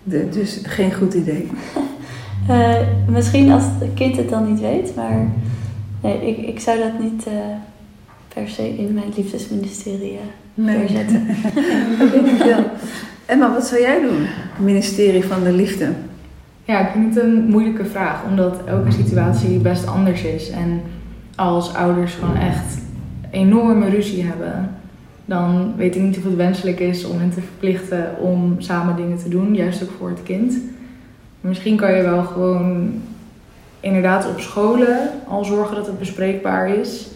[0.02, 1.50] De, dus geen goed idee?
[2.50, 2.76] uh,
[3.16, 5.30] misschien als het kind het dan niet weet, maar
[6.02, 7.32] nee, ik, ik zou dat niet uh,
[8.34, 10.18] per se in mijn liefdesministerie uh,
[10.54, 10.78] nee.
[10.78, 11.26] verzetten.
[13.26, 14.26] Emma, wat zou jij doen?
[14.58, 15.88] Ministerie van de Liefde.
[16.64, 20.50] Ja, ik vind het een moeilijke vraag, omdat elke situatie best anders is.
[20.50, 20.82] En
[21.36, 22.78] als ouders gewoon echt
[23.30, 24.70] enorme ruzie hebben,
[25.24, 29.18] dan weet ik niet of het wenselijk is om hen te verplichten om samen dingen
[29.18, 30.54] te doen, juist ook voor het kind.
[31.40, 32.92] Misschien kan je wel gewoon
[33.82, 37.06] inderdaad op scholen al zorgen dat het bespreekbaar is.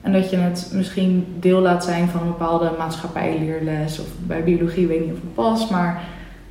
[0.00, 4.86] En dat je het misschien deel laat zijn van een bepaalde maatschappijleerles of bij biologie,
[4.86, 6.02] weet niet of het past, maar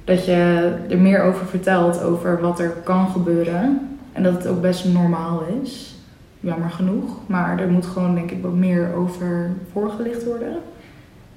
[0.04, 3.98] dat je er meer over vertelt over wat er kan gebeuren.
[4.12, 5.96] En dat het ook best normaal is.
[6.40, 7.18] Jammer genoeg.
[7.26, 10.58] Maar er moet gewoon denk ik wat meer over voorgelicht worden.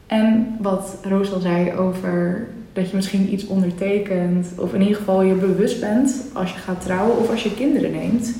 [0.06, 2.46] En wat Roos al zei over
[2.76, 4.46] dat je misschien iets ondertekent.
[4.58, 7.92] Of in ieder geval je bewust bent als je gaat trouwen of als je kinderen
[7.92, 8.34] neemt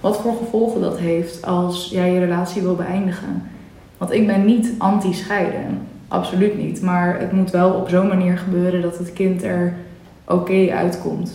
[0.00, 3.42] wat voor gevolgen dat heeft als jij je relatie wil beëindigen.
[3.98, 5.78] Want ik ben niet anti-scheiden,
[6.08, 6.82] absoluut niet.
[6.82, 9.74] Maar het moet wel op zo'n manier gebeuren dat het kind er
[10.26, 11.32] oké uitkomt.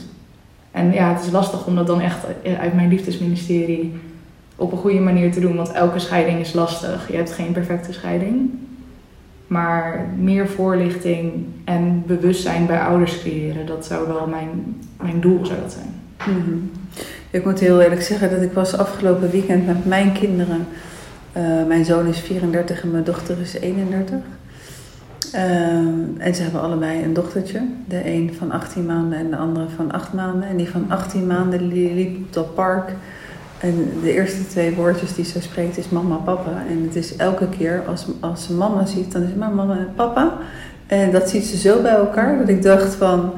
[0.71, 2.25] En ja, het is lastig om dat dan echt
[2.59, 3.93] uit mijn liefdesministerie
[4.55, 5.55] op een goede manier te doen.
[5.55, 7.11] Want elke scheiding is lastig.
[7.11, 8.49] Je hebt geen perfecte scheiding.
[9.47, 15.59] Maar meer voorlichting en bewustzijn bij ouders creëren, dat zou wel mijn, mijn doel zou
[15.61, 15.93] dat zijn.
[16.35, 16.71] Mm
[17.35, 20.67] ik moet heel eerlijk zeggen dat ik was afgelopen weekend met mijn kinderen.
[21.37, 24.17] Uh, mijn zoon is 34 en mijn dochter is 31.
[25.33, 25.41] Uh,
[26.17, 27.61] en ze hebben allebei een dochtertje.
[27.87, 30.49] De een van 18 maanden en de andere van 8 maanden.
[30.49, 32.91] En die van 18 maanden liep op dat park.
[33.65, 36.63] En de eerste twee woordjes die ze spreekt is mama, papa.
[36.69, 39.77] En het is elke keer als, als ze mama ziet, dan is het maar mama
[39.77, 40.37] en papa.
[40.87, 43.33] En dat ziet ze zo bij elkaar dat ik dacht van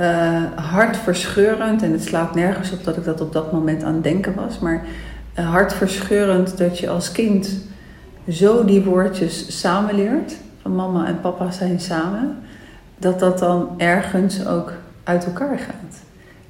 [0.00, 1.82] uh, hartverscheurend.
[1.82, 4.58] En het slaat nergens op dat ik dat op dat moment aan het denken was.
[4.58, 4.84] Maar
[5.38, 7.50] uh, hartverscheurend dat je als kind
[8.28, 10.36] zo die woordjes samen leert.
[10.62, 12.36] Van mama en papa zijn samen.
[12.98, 14.72] Dat dat dan ergens ook
[15.04, 16.03] uit elkaar gaat.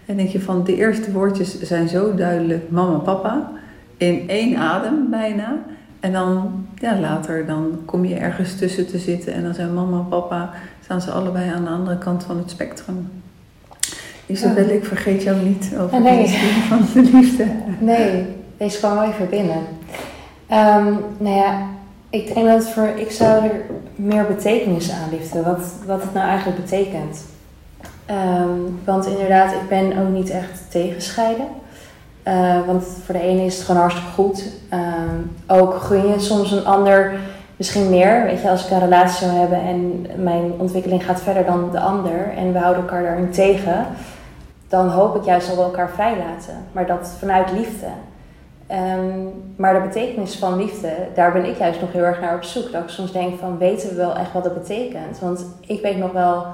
[0.07, 3.51] En denk je van de eerste woordjes zijn zo duidelijk mama papa.
[3.97, 5.57] In één adem bijna.
[6.01, 9.33] En dan ja, later dan kom je ergens tussen te zitten.
[9.33, 10.51] En dan zijn mama en papa
[10.83, 13.09] staan ze allebei aan de andere kant van het spectrum.
[14.27, 16.29] Isabel, ik vergeet jou niet over nee.
[16.69, 17.47] van de liefde.
[17.79, 18.27] Nee,
[18.57, 19.59] deze kwam wel even binnen.
[20.51, 21.67] Um, nou ja,
[22.11, 23.61] ik denk dat voor, ik zou er
[23.95, 27.25] meer betekenis aan liefde, wat, wat het nou eigenlijk betekent.
[28.11, 31.47] Um, want inderdaad, ik ben ook niet echt tegenscheiden.
[32.29, 34.51] Uh, want voor de ene is het gewoon hartstikke goed.
[34.73, 37.15] Um, ook gun je soms een ander
[37.57, 38.25] misschien meer.
[38.25, 41.81] Weet je, als ik een relatie zou hebben en mijn ontwikkeling gaat verder dan de
[41.81, 43.87] ander en we houden elkaar daarin tegen,
[44.69, 46.55] dan hoop ik juist dat we elkaar vrijlaten.
[46.73, 47.87] Maar dat vanuit liefde.
[48.71, 52.45] Um, maar de betekenis van liefde, daar ben ik juist nog heel erg naar op
[52.45, 52.73] zoek.
[52.73, 55.19] Dat ik soms denk van, weten we wel echt wat dat betekent?
[55.19, 56.47] Want ik weet nog wel,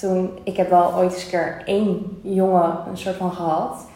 [0.00, 3.86] toen, ik heb wel ooit eens een keer één jongen een soort van gehad.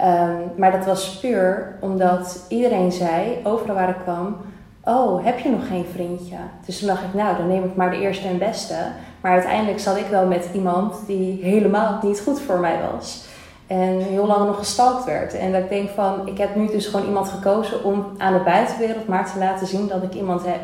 [0.00, 4.36] Um, maar dat was puur omdat iedereen zei, overal waar ik kwam,
[4.84, 6.36] oh, heb je nog geen vriendje?
[6.66, 8.74] Dus toen dacht ik, nou, dan neem ik maar de eerste en beste.
[9.20, 13.24] Maar uiteindelijk zat ik wel met iemand die helemaal niet goed voor mij was.
[13.66, 15.34] En heel lang nog gestalkt werd.
[15.34, 18.44] En dat ik denk van, ik heb nu dus gewoon iemand gekozen om aan de
[18.44, 20.60] buitenwereld maar te laten zien dat ik iemand heb.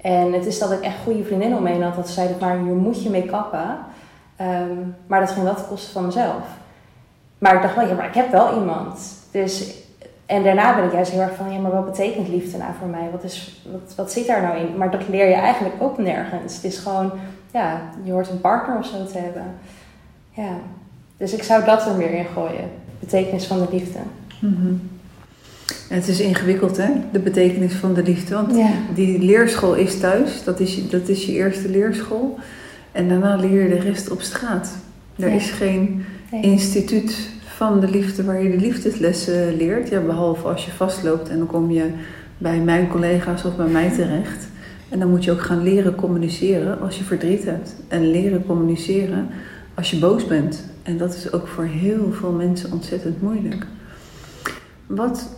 [0.00, 1.96] En het is dat ik echt goede vriendinnen omheen had.
[1.96, 3.78] Dat ze zeiden, maar hier moet je mee kappen.
[4.40, 6.42] Um, maar dat ging wel ten koste van mezelf.
[7.38, 9.00] Maar ik dacht wel, ja, maar ik heb wel iemand.
[9.30, 9.82] Dus
[10.26, 12.88] en daarna ben ik juist heel erg van, ja, maar wat betekent liefde nou voor
[12.88, 13.08] mij?
[13.12, 14.76] Wat, is, wat, wat zit daar nou in?
[14.76, 16.54] Maar dat leer je eigenlijk ook nergens.
[16.54, 17.12] Het is gewoon,
[17.52, 19.44] ja, je hoort een partner of zo te hebben.
[20.30, 20.56] Ja,
[21.16, 22.70] dus ik zou dat er meer in gooien.
[23.00, 23.98] Betekenis van de liefde.
[24.40, 24.92] Mm
[25.88, 26.88] het is ingewikkeld, hè?
[27.12, 28.34] De betekenis van de liefde.
[28.34, 28.54] Want
[28.94, 30.44] die leerschool is thuis.
[30.44, 32.38] Dat is, dat is je eerste leerschool.
[32.94, 34.76] En daarna leer je de rest op straat.
[35.16, 39.88] Er is geen instituut van de liefde waar je de liefdeslessen leert.
[39.88, 41.90] Ja, behalve als je vastloopt en dan kom je
[42.38, 44.46] bij mijn collega's of bij mij terecht.
[44.88, 47.74] En dan moet je ook gaan leren communiceren als je verdriet hebt.
[47.88, 49.28] En leren communiceren
[49.74, 50.64] als je boos bent.
[50.82, 53.66] En dat is ook voor heel veel mensen ontzettend moeilijk.
[54.86, 55.28] Wat.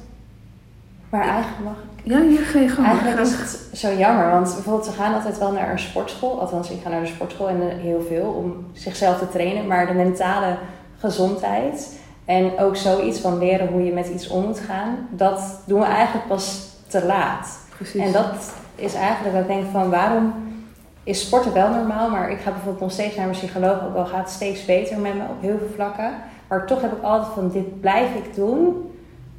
[1.11, 2.13] Maar eigenlijk mag ik.
[2.13, 2.87] Ja, je ga je gang.
[2.87, 6.41] Eigenlijk is het zo jammer, want bijvoorbeeld we gaan altijd wel naar een sportschool.
[6.41, 9.67] Althans, ik ga naar de sportschool en eh, heel veel om zichzelf te trainen.
[9.67, 10.57] Maar de mentale
[10.99, 15.81] gezondheid en ook zoiets van leren hoe je met iets om moet gaan, dat doen
[15.81, 17.59] we eigenlijk pas te laat.
[17.77, 18.01] Precies.
[18.01, 20.35] En dat is eigenlijk dat ik denk van waarom
[21.03, 24.07] is sporten wel normaal, maar ik ga bijvoorbeeld nog steeds naar mijn psycholoog, ook al
[24.07, 26.11] gaat het steeds beter met me op heel veel vlakken.
[26.49, 28.91] Maar toch heb ik altijd van dit blijf ik doen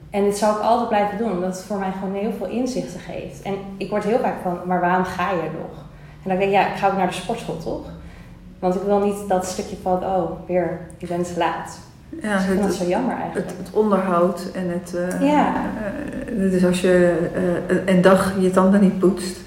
[0.09, 2.99] en dit zal ik altijd blijven doen, omdat het voor mij gewoon heel veel inzichten
[2.99, 3.41] geeft.
[3.41, 5.77] En ik word heel vaak van, maar waarom ga je nog?
[6.23, 7.85] En dan denk ik, ja, ik ga ook naar de sportschool toch?
[8.59, 11.79] Want ik wil niet dat stukje van, oh, weer, je bent te laat.
[12.21, 13.47] ja, Ik vind dat het, zo jammer eigenlijk.
[13.49, 14.95] het, het onderhoud en het.
[14.95, 15.53] eh, Ja.
[16.29, 17.17] dus als je
[17.67, 19.37] eh, een- dag je tanden niet poetst,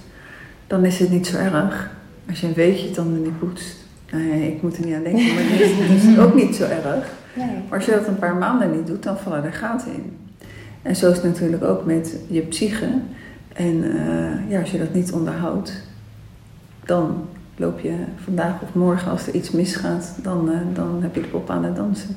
[0.66, 1.90] dan is het niet zo erg.
[2.28, 3.76] Als je een week je tanden niet poetst.
[4.10, 6.56] Nou ja, ik moet er niet aan denken, maar dan is het dus ook niet
[6.56, 7.04] zo erg.
[7.34, 7.46] Nee.
[7.68, 10.18] Maar als je dat een paar maanden niet doet, dan vallen er gaten in.
[10.82, 12.88] En zo is het natuurlijk ook met je psyche.
[13.52, 15.82] En eh, ja, als je dat niet onderhoudt,
[16.84, 21.20] dan loop je vandaag of morgen, als er iets misgaat, dan, eh, dan heb je
[21.20, 22.16] de pop aan het dansen.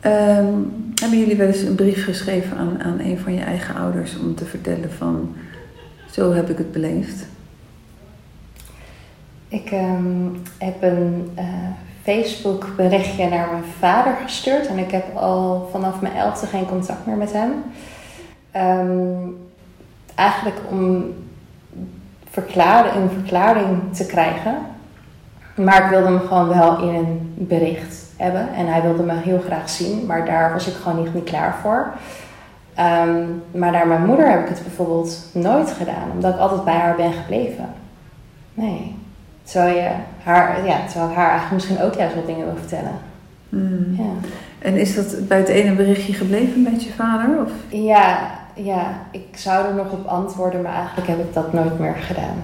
[0.00, 0.54] Ehm,
[0.94, 4.34] hebben jullie wel eens een brief geschreven aan, aan een van je eigen ouders om
[4.34, 5.34] te vertellen van,
[6.10, 7.26] zo heb ik het beleefd?
[9.48, 10.26] Ik ehm,
[10.58, 11.44] heb een eh,
[12.08, 17.06] Facebook berichtje naar mijn vader gestuurd en ik heb al vanaf mijn elfde geen contact
[17.06, 17.62] meer met hem.
[18.50, 19.30] Ehm,
[20.14, 21.14] eigenlijk om
[22.30, 24.56] verklaren, een verklaring te krijgen.
[25.54, 28.54] Maar ik wilde hem gewoon wel in een bericht hebben.
[28.54, 31.92] En hij wilde me heel graag zien, maar daar was ik gewoon niet, klaar voor.
[32.74, 36.74] Ehm, maar naar mijn moeder heb ik het bijvoorbeeld nooit gedaan, omdat ik altijd bij
[36.74, 37.68] haar ben gebleven.
[38.54, 38.96] Nee.
[39.50, 39.90] Terwijl, je
[40.22, 42.98] haar, ja, terwijl ik haar eigenlijk misschien ook juist wat dingen wil vertellen.
[43.48, 43.94] Hmm.
[43.98, 44.28] Ja.
[44.58, 47.44] En is dat bij het ene berichtje gebleven met je vader?
[47.44, 47.50] Of?
[47.68, 51.94] Ja, ja, ik zou er nog op antwoorden, maar eigenlijk heb ik dat nooit meer
[51.94, 52.42] gedaan.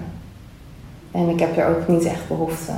[1.11, 2.71] En ik heb er ook niet echt behoefte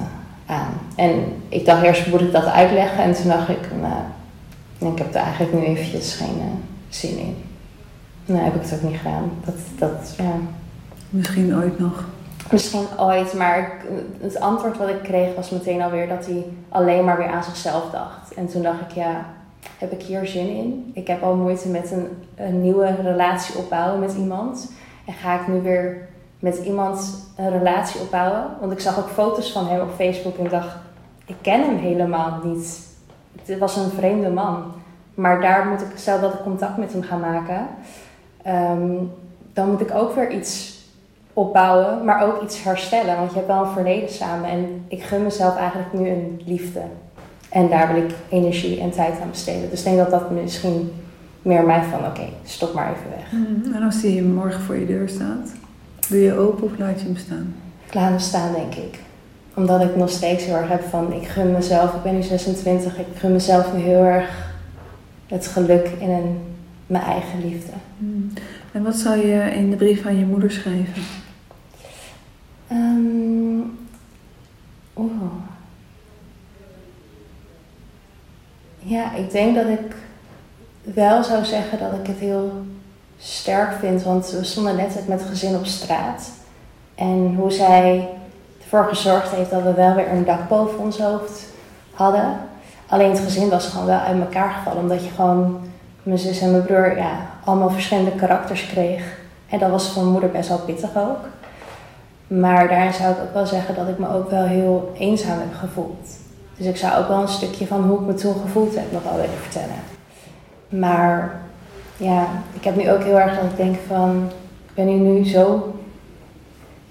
[0.46, 0.74] aan.
[0.96, 3.04] En ik dacht eerst, moet ik dat uitleggen?
[3.04, 6.46] En toen dacht ik, nou, ik heb er eigenlijk nu eventjes geen eh,
[6.90, 7.36] zin in.
[8.26, 9.32] Nou, heb ik het ook niet gedaan.
[9.46, 10.34] Dat, dat, ja.
[11.10, 12.06] Misschien ooit nog.
[12.52, 13.72] Misschien ooit, maar
[14.22, 17.90] het antwoord wat ik kreeg was meteen alweer dat hij alleen maar weer aan zichzelf
[17.92, 18.34] dacht.
[18.34, 19.26] En toen dacht ik, ja,
[19.78, 20.92] heb ik hier zin in?
[20.94, 21.92] Ik heb al moeite met
[22.36, 24.72] een, nieuwe relatie opbouwen met iemand.
[25.06, 26.08] En ga ik nu weer
[26.40, 28.46] met iemand een relatie opbouwen?
[28.60, 30.76] Want ik zag ook foto's van hem op Facebook en dacht,
[31.26, 32.80] ik ken hem helemaal niet.
[33.46, 34.72] Het was een vreemde man.
[35.14, 37.68] Maar daar moet ik, stel dat ik contact met hem ga maken,
[38.42, 38.96] ehm,
[39.54, 40.77] dan moet ik ook weer iets
[41.38, 43.16] opbouwen, maar ook iets herstellen.
[43.16, 44.50] Want je hebt wel een verleden samen.
[44.50, 46.82] En ik gun mezelf eigenlijk nu een liefde.
[47.50, 49.70] En daar wil ik energie en tijd aan besteden.
[49.70, 50.92] Dus ik denk dat dat misschien
[51.42, 53.30] meer mij van, oké, stop maar even weg.
[53.30, 53.74] Hmm.
[53.74, 55.52] En als die morgen voor je deur staat,
[56.10, 57.56] doe je open of laat je hem staan?
[57.86, 59.00] Ik laat hem staan, denk ik.
[59.56, 62.98] Omdat ik nog steeds heel erg heb van, ik gun mezelf, ik ben nu 26,
[62.98, 64.56] ik gun mezelf nu heel erg
[65.28, 66.40] het geluk in een,
[66.88, 67.72] mijn eigen liefde.
[67.98, 68.32] Hmm.
[68.72, 71.04] En wat zou je in de brief aan je moeder schrijven?
[74.98, 75.32] Oeh.
[78.80, 79.96] Ja, ik denk dat ik
[80.82, 82.52] wel zou zeggen dat ik het heel
[83.18, 84.04] sterk vind.
[84.04, 86.30] Want we stonden net met gezin op straat.
[86.96, 88.10] En hoe zij
[88.62, 91.46] ervoor gezorgd heeft dat we wel weer een dak boven ons hoofd
[91.94, 92.38] hadden.
[92.88, 94.82] Alleen het gezin was gewoon wel uit elkaar gevallen.
[94.82, 95.60] Omdat je gewoon
[96.04, 99.18] mijn zus en mijn broer ja, allemaal verschillende karakters kreeg.
[99.50, 101.20] En dat was voor mijn moeder best wel pittig ook.
[102.28, 105.54] Maar daarin zou ik ook wel zeggen dat ik me ook wel heel eenzaam heb
[105.54, 106.08] gevoeld.
[106.58, 109.04] Dus ik zou ook wel een stukje van hoe ik me toen gevoeld heb nog
[109.04, 109.80] wel willen vertellen.
[110.70, 111.40] Maar
[111.98, 114.30] ja, ik heb nu ook heel erg dat ik denk van,
[114.68, 115.74] ik ben hier nu zo,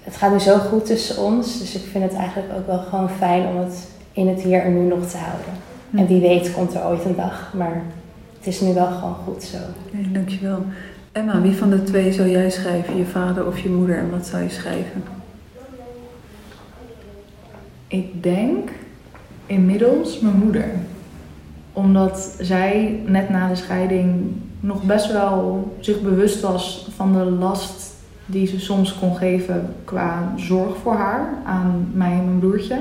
[0.01, 1.59] het gaat nu zo goed tussen ons.
[1.59, 4.73] Dus ik vind het eigenlijk ook wel gewoon fijn om het in het hier en
[4.73, 5.53] nu nog te houden.
[5.95, 7.81] En wie weet komt er ooit een dag, maar
[8.37, 9.57] het is nu wel gewoon goed zo.
[9.91, 10.63] Dankjewel.
[11.11, 12.97] Emma, wie van de twee zou jij schrijven?
[12.97, 13.97] Je vader of je moeder?
[13.97, 15.03] En wat zou je schrijven?
[17.87, 18.69] Ik denk
[19.45, 20.69] inmiddels mijn moeder.
[21.73, 27.95] Omdat zij net na de scheiding nog best wel zich bewust was van de last
[28.25, 32.79] die ze soms kon geven qua zorg voor haar aan mij en mijn broertje.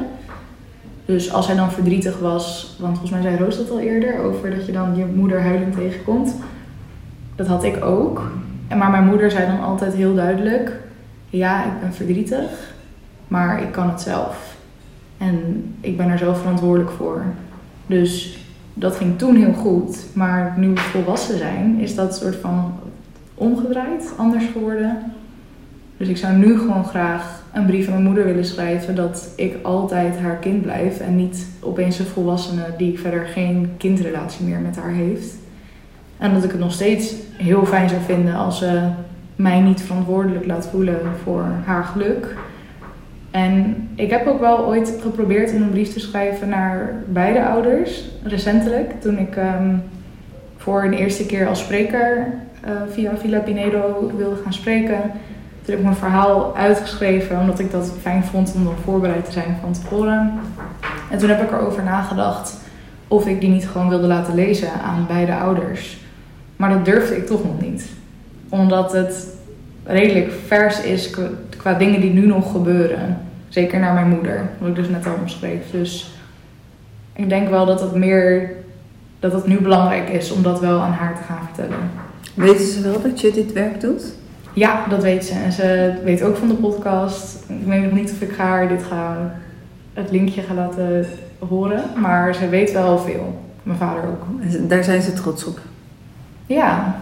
[1.05, 4.51] Dus als hij dan verdrietig was, want volgens mij zei Roos dat al eerder, over
[4.51, 6.37] dat je dan je moeder huilend tegenkomt.
[7.37, 8.31] Dat had ik ook.
[8.77, 10.73] Maar mijn moeder zei dan altijd heel duidelijk:
[11.29, 12.75] Ja, ik ben verdrietig,
[13.29, 14.56] maar ik kan het zelf.
[15.19, 17.23] En ik ben er zelf verantwoordelijk voor.
[17.87, 18.39] Dus
[18.75, 20.07] dat ging toen heel goed.
[20.13, 22.75] Maar nu we volwassen zijn, is dat soort van
[23.35, 24.99] omgedraaid, anders geworden.
[25.97, 29.57] Dus ik zou nu gewoon graag een brief aan mijn moeder willen schrijven dat ik
[29.63, 34.77] altijd haar kind blijf en niet opeens een volwassene die verder geen kindrelatie meer met
[34.77, 35.35] haar heeft.
[36.19, 38.89] En dat ik het nog steeds heel fijn zou vinden als ze
[39.37, 42.37] mij niet verantwoordelijk laat voelen voor haar geluk.
[43.37, 49.01] En ik heb ook wel ooit geprobeerd een brief te schrijven naar beide ouders, recentelijk,
[49.01, 49.83] toen ik um,
[50.57, 52.27] voor een eerste keer als spreker
[52.65, 55.01] uh, via Villa Pinedo wilde gaan spreken.
[55.63, 59.33] Toen heb ik mijn verhaal uitgeschreven, omdat ik dat fijn vond om er voorbereid te
[59.33, 60.33] zijn van tevoren.
[61.11, 62.57] En toen heb ik erover nagedacht
[63.09, 65.99] of ik die niet gewoon wilde laten lezen aan beide ouders.
[66.57, 67.87] Maar dat durfde ik toch nog niet.
[68.49, 69.27] Omdat het
[69.85, 71.11] redelijk vers is
[71.57, 73.25] qua dingen die nu nog gebeuren.
[73.49, 75.71] Zeker naar mijn moeder, wat ik dus net al omschreef.
[75.71, 76.11] Dus
[77.13, 78.51] ik denk wel dat het meer
[79.19, 81.91] dat het nu belangrijk is om dat wel aan haar te gaan vertellen.
[82.35, 84.15] Weten ze wel dat je dit werk doet?
[84.53, 85.35] Ja, dat weet ze.
[85.35, 87.45] En ze weet ook van de podcast.
[87.49, 89.35] Ik weet nog niet of ik haar dit ga,
[89.95, 91.07] het linkje ga laten
[91.49, 91.83] horen.
[91.97, 93.43] Maar ze weet wel veel.
[93.63, 94.25] Mijn vader ook.
[94.41, 95.61] En daar zijn ze trots op?
[96.47, 97.01] Ja.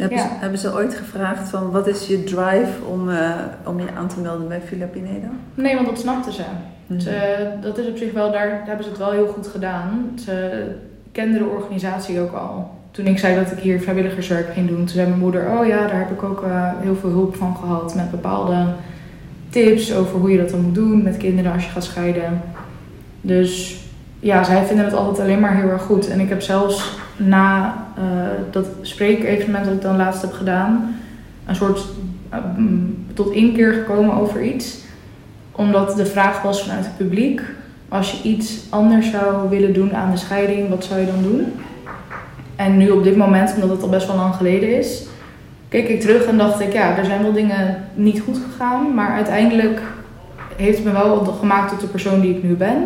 [0.00, 0.24] Hebben, Ja.
[0.24, 3.30] Ze, hebben ze ooit gevraagd van wat is je drive om, eh,
[3.64, 5.26] om je aan te melden bij Villa Pinedo?
[5.54, 6.42] Nee, want dat snapte ze.
[6.98, 7.46] ze.
[7.60, 10.10] Dat is op zich wel, daar hebben ze het wel heel goed gedaan.
[10.24, 10.64] Ze
[11.12, 12.70] kende de organisatie ook al.
[12.90, 15.86] Toen ik zei dat ik hier vrijwilligerswerk ging doen, toen zei mijn moeder: Oh ja,
[15.86, 18.66] daar heb ik ook eh, heel veel hulp van gehad met bepaalde
[19.50, 22.40] tips over hoe je dat dan moet doen met kinderen als je gaat scheiden.
[23.20, 23.80] Dus
[24.20, 26.08] ja, zij vinden het altijd alleen maar heel erg goed.
[26.08, 28.02] En ik heb zelfs na eh,
[28.50, 30.96] dat spreekevenement dat ik dan laatst heb gedaan,
[31.46, 31.84] een soort
[32.28, 32.38] eh,
[33.14, 34.78] tot inkeer gekomen over iets.
[35.52, 37.42] Omdat de vraag was vanuit het publiek:
[37.88, 41.52] als je iets anders zou willen doen aan de scheiding, wat zou je dan doen?
[42.56, 45.06] En nu op dit moment, omdat het al best wel lang geleden is,
[45.68, 49.10] keek ik terug en dacht ik, ja, er zijn wel dingen niet goed gegaan, maar
[49.10, 49.80] uiteindelijk
[50.56, 52.76] heeft het me wel gemaakt tot de persoon die ik nu ben.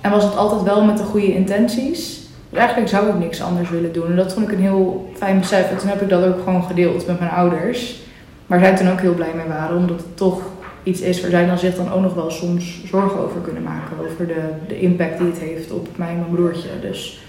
[0.00, 2.20] En was het altijd wel met de goede intenties.
[2.48, 4.06] Dus eigenlijk zou ik niks anders willen doen.
[4.06, 5.70] En dat vond ik een heel fijn besef.
[5.70, 8.00] En toen heb ik dat ook gewoon gedeeld met mijn ouders.
[8.46, 10.42] Waar zij toen ook heel blij mee waren, omdat het toch
[10.82, 13.96] iets is waar zij dan zich dan ook nog wel soms zorgen over kunnen maken.
[14.10, 16.68] Over de, de impact die het heeft op mij en mijn broertje.
[16.80, 17.20] Dus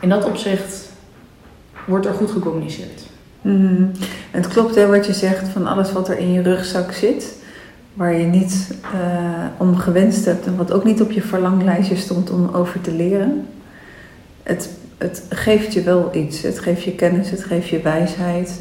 [0.00, 0.88] in dat opzicht
[1.86, 3.02] wordt er goed gecommuniceerd.
[3.42, 3.92] En
[4.30, 7.42] het klopt hè, wat je zegt van alles wat er in je rugzak zit,
[7.94, 12.30] waar je niet eh, om gewenst hebt en wat ook niet op je verlanglijstje stond
[12.30, 13.46] om over te leren.
[14.42, 16.42] Het, het geeft je wel iets.
[16.42, 18.60] Het geeft je kennis, het geeft je wijsheid.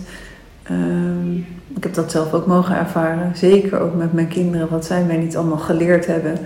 [0.63, 1.35] Ehm,
[1.75, 3.35] ik heb dat zelf ook mogen ervaren.
[3.35, 6.37] Zeker ook met mijn kinderen, wat zij mij niet allemaal geleerd hebben.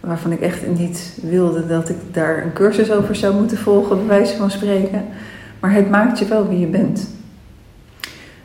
[0.00, 4.06] Waarvan ik echt niet wilde dat ik daar een cursus over zou moeten volgen, bij
[4.06, 5.04] wijze van spreken.
[5.60, 7.08] Maar het maakt je wel wie je bent.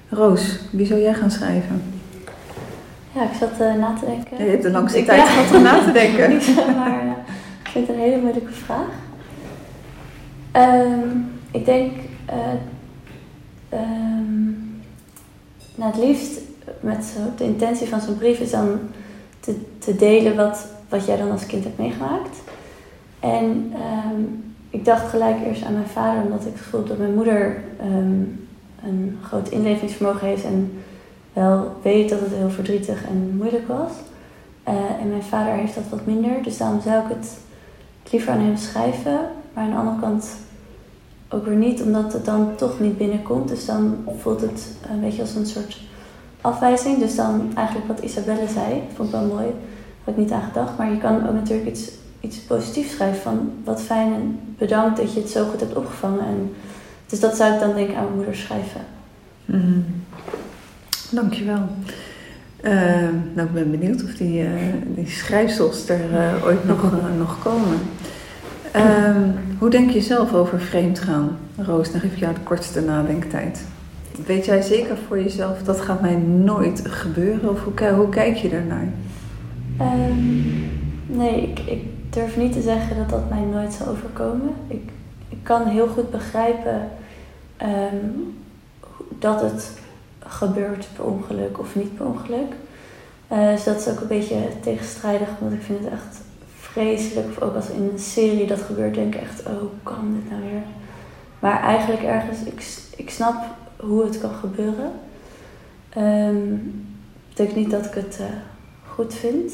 [0.09, 1.81] Roos, wie zou jij gaan schrijven?
[3.15, 4.45] Ja, ik zat eh, na te denken.
[4.45, 5.25] Je hebt de langste Ik- tijd ja.
[5.25, 6.29] gehad om na te denken.
[6.75, 7.07] Maar eh,
[7.63, 8.87] ik vind het een hele moeilijke vraag.
[10.51, 11.09] Ehm,
[11.51, 11.91] ik denk,
[15.75, 16.39] nou het liefst
[16.79, 18.79] met de intentie van zo'n brief is dan
[19.39, 22.37] te, te delen wat, wat jij dan als kind hebt meegemaakt.
[23.19, 24.21] En ehm,
[24.69, 27.63] ik dacht gelijk eerst aan mijn vader, omdat ik heb dat mijn moeder
[28.83, 30.71] een groot inlevingsvermogen heeft en
[31.35, 33.91] wel weet dat het heel verdrietig en moeilijk was.
[34.63, 37.37] Eh, en mijn vader heeft dat wat minder, dus daarom zou ik het
[38.11, 39.19] liever aan hem schrijven.
[39.53, 40.27] Maar aan de andere kant
[41.29, 43.47] ook weer niet, omdat het dan toch niet binnenkomt.
[43.47, 45.81] Dus dan voelt het een beetje als een soort
[46.41, 46.97] afwijzing.
[46.99, 49.45] Dus dan eigenlijk wat Isabelle zei, vond ik wel mooi.
[50.03, 50.77] Had ik niet aan gedacht.
[50.77, 55.13] Maar je kan ook natuurlijk iets, iets positiefs schrijven van wat fijn en bedankt dat
[55.13, 56.25] je het zo goed hebt opgevangen.
[56.25, 56.53] En,
[57.07, 58.81] dus dat zou ik dan denk ik aan mijn moeder schrijven.
[59.45, 59.79] Mhm.
[61.15, 61.67] Dankjewel.
[62.63, 62.71] Uh,
[63.33, 64.49] nou, ik ben benieuwd of die, uh,
[64.95, 67.79] die schrijfsels er uh, ooit nog, nog komen.
[68.71, 71.37] Ehm, hoe denk je zelf over vreemdgaan?
[71.57, 73.65] Roos, dan geef ik jou de kortste nadenktijd.
[74.25, 77.49] Weet jij zeker voor jezelf, dat gaat mij nooit gebeuren?
[77.49, 78.87] Of hoe, hoe kijk je daarnaar?
[79.81, 80.69] Um,
[81.05, 84.53] nee, ik, ik durf niet te zeggen dat dat mij nooit zal overkomen.
[84.67, 84.89] Ik,
[85.29, 86.89] ik kan heel goed begrijpen
[87.61, 88.35] um,
[89.19, 89.83] dat het
[90.27, 92.53] gebeurt per ongeluk of niet per ongeluk.
[93.31, 96.17] Uh, dus dat is ook een beetje tegenstrijdig, want ik vind het echt
[96.59, 97.27] vreselijk.
[97.27, 100.29] Of ook als in een serie dat gebeurt, denk ik echt, oh, hoe kan dit
[100.29, 100.63] nou weer?
[101.39, 103.43] Maar eigenlijk ergens, ik, ik snap
[103.79, 104.91] hoe het kan gebeuren.
[105.97, 106.85] Um,
[107.29, 108.25] betekent niet dat ik het uh,
[108.87, 109.53] goed vind.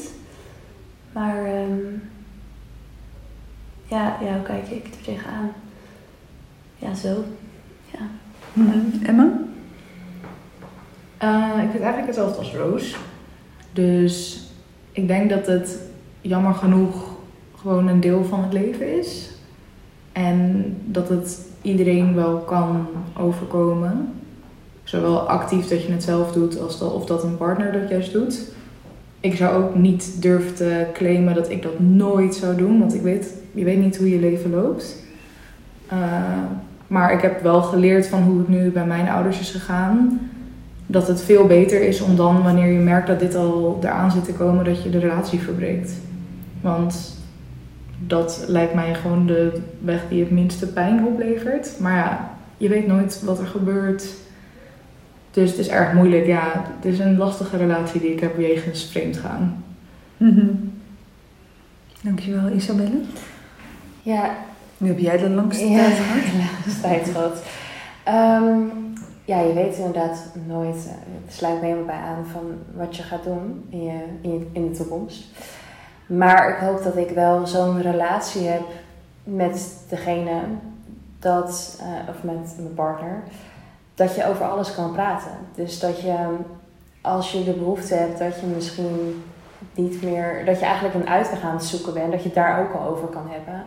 [1.12, 2.02] Maar um,
[3.84, 5.52] ja, ja, kijk ik er tegenaan?
[6.76, 7.24] Ja, zo.
[7.90, 7.98] Ja.
[8.52, 9.30] Mm Emma?
[11.24, 12.96] Uh, ik vind eigenlijk hetzelfde als Roos.
[13.72, 14.46] Dus
[14.92, 15.78] ik denk dat het
[16.20, 17.10] jammer genoeg
[17.56, 19.30] gewoon een deel van het leven is.
[20.12, 22.86] En dat het iedereen wel kan
[23.18, 24.12] overkomen.
[24.84, 28.12] Zowel actief dat je het zelf doet, als dat, of dat een partner dat juist
[28.12, 28.52] doet.
[29.20, 33.02] Ik zou ook niet durven te claimen dat ik dat nooit zou doen, want ik
[33.02, 34.96] weet, je weet niet hoe je leven loopt.
[35.92, 35.98] Uh,
[36.86, 40.20] maar ik heb wel geleerd van hoe het nu bij mijn ouders is gegaan.
[40.92, 44.24] Dat het veel beter is om dan, wanneer je merkt dat dit al eraan zit
[44.24, 45.92] te komen, dat je de relatie verbreekt.
[46.60, 47.18] Want
[47.98, 51.80] dat lijkt mij gewoon de weg die het minste pijn oplevert.
[51.80, 54.04] Maar ja, je weet nooit wat er gebeurt.
[55.30, 56.26] Dus het is erg moeilijk.
[56.26, 59.64] Ja, het is een lastige relatie die ik heb wegens vreemdgaan.
[60.16, 60.72] Mm -hmm.
[62.02, 63.00] Dankjewel, Isabelle.
[64.02, 64.36] Ja.
[64.78, 66.24] Nu heb jij de langste ja, tijd gehad.
[66.32, 67.42] de langste tijd gehad.
[68.42, 68.70] Um,
[69.24, 70.76] ja, je weet inderdaad nooit.
[70.76, 70.92] Uh,
[71.24, 74.76] het sluit me helemaal bij aan van wat je gaat doen in, je, in, de
[74.76, 75.24] toekomst.
[76.06, 78.62] Maar ik hoop dat ik wel zo'n relatie heb
[79.24, 80.40] met degene
[81.18, 83.22] dat, uh, of met mijn partner,
[83.94, 85.32] dat je over alles kan praten.
[85.54, 86.36] Dus dat je,
[87.00, 89.22] als je de behoefte hebt, dat je misschien
[89.74, 92.60] niet meer, dat je eigenlijk een uitweg aan het zoeken bent, dat je het daar
[92.60, 93.64] ook al over kan hebben.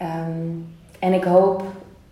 [0.00, 1.62] Um, en ik hoop,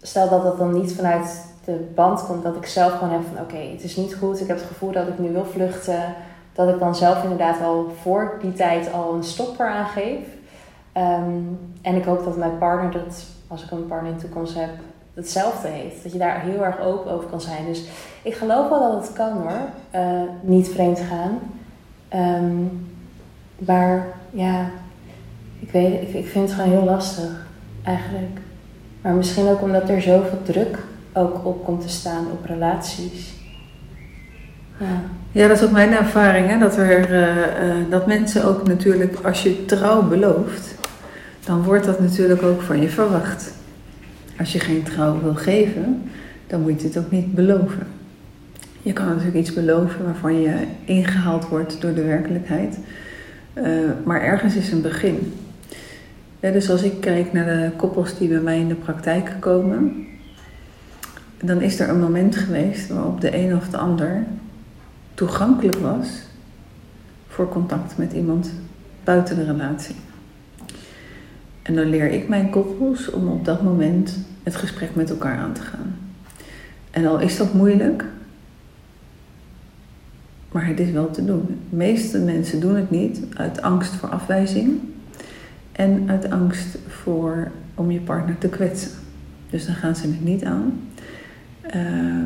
[0.01, 3.43] stel dat dat dan niet vanuit de band komt, dat ik zelf gewoon heb van
[3.45, 6.15] oké, het is niet goed, ik heb het gevoel dat ik nu wil vluchten
[6.53, 10.19] dat ik dan zelf inderdaad al voor die tijd al een stopper aangeef.
[10.97, 14.55] Um, en ik hoop dat mijn partner dat, als ik een partner in de toekomst
[14.55, 14.71] heb,
[15.15, 16.03] hetzelfde heeft.
[16.03, 17.67] Dat je daar heel erg open over kan zijn.
[17.67, 17.85] Dus
[18.23, 19.61] ik geloof wel dat het kan hoor.
[19.95, 21.39] Uh, niet vreemd gaan.
[22.15, 22.89] Um,
[23.59, 24.71] maar ja,
[25.61, 27.47] ik weet ik, ik vind het gewoon heel lastig
[27.85, 28.41] eigenlijk.
[29.03, 30.79] Maar misschien ook omdat er zoveel druk
[31.13, 33.39] ook op komt te staan op relaties.
[34.79, 35.03] Ja.
[35.33, 36.49] ja, dat is ook mijn ervaring.
[36.49, 36.59] Hè?
[36.59, 40.75] Dat, er, uh, uh, dat mensen ook natuurlijk, als je trouw belooft,
[41.45, 43.53] dan wordt dat natuurlijk ook van je verwacht.
[44.39, 46.03] Als je geen trouw wil geven,
[46.47, 47.87] dan moet je het ook niet beloven.
[48.83, 50.55] Je kan natuurlijk iets beloven waarvan je
[50.85, 52.79] ingehaald wordt door de werkelijkheid.
[53.55, 53.65] Uh,
[54.05, 55.33] maar ergens is een begin.
[56.41, 60.07] Dus als ik kijk naar de koppels die bij mij in de praktijk komen,
[61.43, 64.25] dan is er een moment geweest waarop de een of de ander
[65.15, 66.09] toegankelijk was
[67.29, 68.51] voor contact met iemand
[69.05, 69.95] buiten de relatie.
[71.63, 75.53] En dan leer ik mijn koppels om op dat moment het gesprek met elkaar aan
[75.53, 75.97] te gaan.
[76.91, 78.05] En al is dat moeilijk,
[80.53, 81.47] maar het is wel te doen.
[81.71, 84.81] De meeste mensen doen het niet uit angst voor afwijzing
[85.73, 88.91] en uit angst voor om je partner te kwetsen.
[89.51, 90.81] Dus dan gaan ze het niet aan.
[91.77, 92.23] Uh,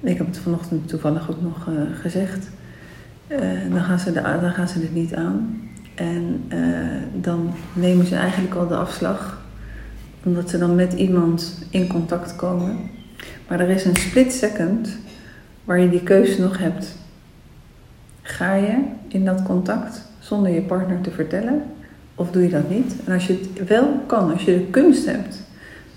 [0.00, 2.48] ik heb het vanochtend toevallig ook nog uh, gezegd.
[3.28, 3.38] Uh,
[3.70, 5.60] dan, gaan ze de, dan gaan ze niet aan.
[5.94, 9.42] En uh, dan nemen ze eigenlijk al de afslag.
[10.22, 12.76] Omdat ze dan met iemand in contact komen.
[13.48, 14.96] Maar er is een split second
[15.64, 16.96] waar je die keuze nog hebt.
[18.22, 18.78] Ga je
[19.08, 21.62] in dat contact zonder je partner te vertellen?
[22.14, 22.94] Of doe je dat niet?
[23.04, 25.43] En als je het wel kan, als je de kunst hebt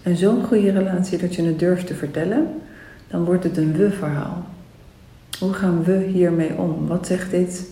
[0.04, 2.48] en zo'n goede relatie dat je het durft te vertellen,
[3.08, 4.46] dan wordt het een we-verhaal.
[5.40, 6.88] Hoe gaan we hiermee om?
[6.88, 7.66] Wat zegt dit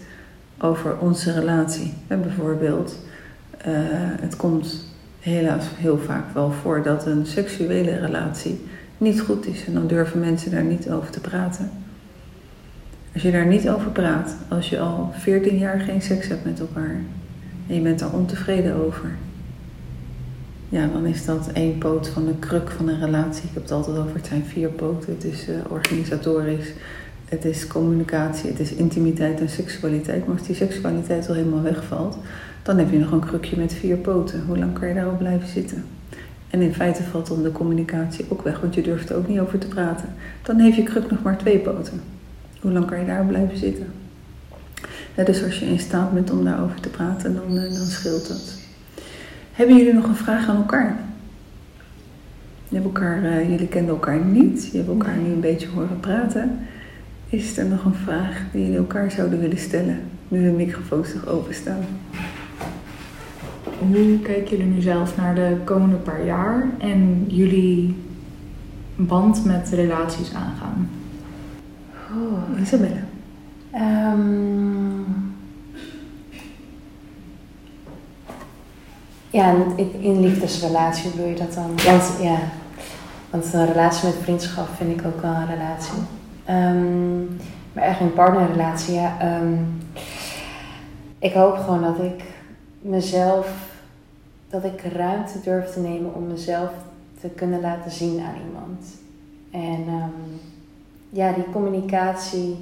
[0.59, 1.93] over onze relatie?
[2.07, 2.99] En bijvoorbeeld,
[3.57, 3.73] uh,
[4.21, 8.61] het komt helaas heel vaak wel voor dat een seksuele relatie
[8.97, 9.65] niet goed is.
[9.65, 11.69] En dan durven mensen daar niet over te praten.
[13.13, 16.59] Als je daar niet over praat, als je al 14 jaar geen seks hebt met
[16.59, 16.95] elkaar
[17.67, 19.09] en je bent daar ontevreden over,
[20.69, 23.43] ja, dan is dat één poot van de kruk van een relatie.
[23.43, 25.13] Ik heb het altijd over, het zijn vier poten.
[25.13, 26.73] Het is uh, organisatorisch,
[27.25, 30.25] het is communicatie, het is intimiteit en seksualiteit.
[30.25, 32.17] Maar als die seksualiteit al helemaal wegvalt,
[32.63, 34.43] dan heb je nog een krukje met vier poten.
[34.47, 35.85] Hoe lang kan je daarop blijven zitten?
[36.49, 39.39] En in feite valt dan de communicatie ook weg, want je durft er ook niet
[39.39, 40.09] over te praten.
[40.43, 42.01] Dan heeft je kruk nog maar twee poten.
[42.61, 43.85] Hoe lang kan je daarop blijven zitten?
[45.15, 48.64] Dus als je in staat bent om daarover te praten, dan, uh, dan scheelt dat.
[49.55, 50.95] Hebben jullie nog een vraag aan elkaar?
[52.83, 56.59] elkaar uh, jullie kenden elkaar niet, je hebt elkaar nu een beetje horen praten.
[57.29, 61.27] Is er nog een vraag die jullie elkaar zouden willen stellen, nu de microfoons toch
[61.27, 61.83] openstaan?
[63.79, 67.95] hoe kijken jullie nu zelf naar de komende paar jaar en jullie
[68.95, 70.89] band met relaties aangaan?
[72.17, 73.03] Oh, Isabelle.
[73.71, 75.24] Ehm,
[79.35, 81.65] ja, in, in liefdesrelatie bedoel je dat dan?
[81.65, 82.37] Want, ja.
[83.29, 85.99] Want een relatie met vriendschap vind ik ook wel een relatie.
[86.45, 87.23] Ehm,
[87.73, 89.19] maar echt een partnerrelatie, ja.
[89.19, 89.53] ehm,
[91.19, 92.23] ik hoop gewoon dat ik
[92.81, 93.47] mezelf,
[94.49, 96.71] dat ik ruimte durf te nemen om mezelf
[97.19, 98.85] te kunnen laten zien aan iemand.
[99.51, 100.39] En ehm,
[101.09, 102.57] ja, die communicatie,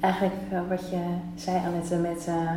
[0.00, 1.02] eigenlijk eh, wat je
[1.34, 2.50] zei Annette, met eh,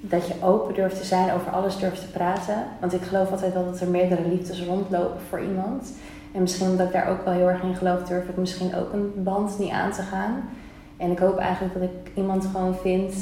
[0.00, 2.64] dat je open durft te zijn, over alles durft te praten.
[2.80, 5.92] Want ik geloof altijd wel dat er meerdere liefdes rondlopen voor iemand.
[6.32, 8.92] En misschien omdat ik daar ook wel heel erg in geloof, durf ik misschien ook
[8.92, 10.48] een band niet aan te gaan.
[10.96, 13.14] En ik hoop eigenlijk dat ik iemand gewoon vind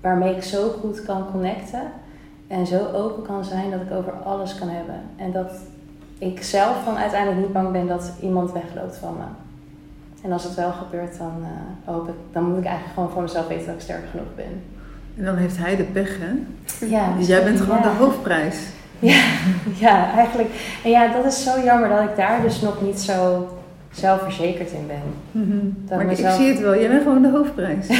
[0.00, 1.82] waarmee ik zo goed kan connecten.
[2.46, 5.00] En zo open kan zijn dat ik over alles kan hebben.
[5.16, 5.52] En dat
[6.18, 9.24] ik zelf dan uiteindelijk niet bang ben dat iemand wegloopt van me.
[10.22, 13.22] En als het wel gebeurt, dan eh, hoop ik, dan moet ik eigenlijk gewoon voor
[13.22, 14.62] mezelf weten dat ik sterk genoeg ben.
[15.16, 16.32] En dan heeft hij de pech, hè?
[16.86, 17.82] Ja, Dus jij bent gewoon ja.
[17.82, 18.56] de hoofdprijs.
[18.98, 19.24] Ja,
[19.78, 20.48] ja, eigenlijk.
[20.84, 23.48] En ja, dat is zo jammer dat ik daar dus nog niet zo
[23.90, 25.02] zelfverzekerd in ben.
[25.88, 27.86] Dat Maar ik zie het wel, jij bent gewoon de hoofdprijs.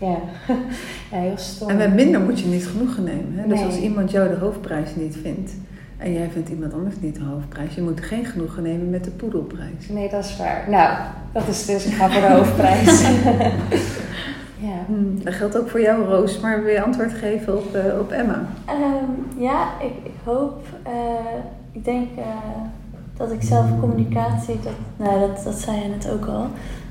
[0.00, 0.16] Ja,
[1.10, 1.68] ja heel stom.
[1.68, 3.32] En met minder moet je niet genoegen nemen.
[3.34, 3.48] Hè?
[3.48, 5.52] Dus als iemand jou de hoofdprijs niet vindt
[5.98, 9.10] en jij vindt iemand anders niet de hoofdprijs, je moet geen genoegen nemen met de
[9.10, 9.88] poedelprijs.
[9.88, 10.64] Nee, dat is waar.
[10.68, 10.96] Nou,
[11.32, 13.04] dat is dus, ik ga voor de hoofdprijs.
[14.60, 14.84] Ja.
[14.86, 18.10] Hmm, Dat geldt ook voor jou, Roos, maar wil je antwoord geven op, eh, op
[18.10, 18.46] Emma?
[18.66, 20.92] Ehm, ja, ik, ik hoop, eh,
[21.72, 22.24] ik denk eh,
[23.16, 26.46] dat ik zelf communicatie, dat, nou, dat, dat zei je net ook al,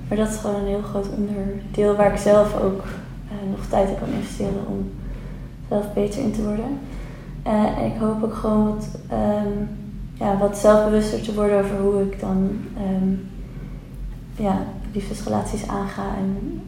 [0.07, 2.83] maar dat is gewoon een heel groot onderdeel waar ik zelf ook
[3.49, 4.91] nog tijd in kan investeren om
[5.69, 6.79] zelf beter in te worden.
[7.43, 9.47] En ik hoop ook gewoon wat, ehm,
[10.13, 13.13] ja, wat zelfbewuster te worden over hoe ik dan ehm,
[14.35, 14.57] ja,
[14.93, 16.61] liefdesrelaties aanga en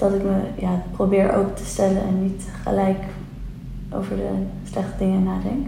[0.00, 3.04] dat ik me ja, probeer open te stellen en niet gelijk
[3.92, 4.30] over de
[4.70, 5.66] slechte dingen nadenk.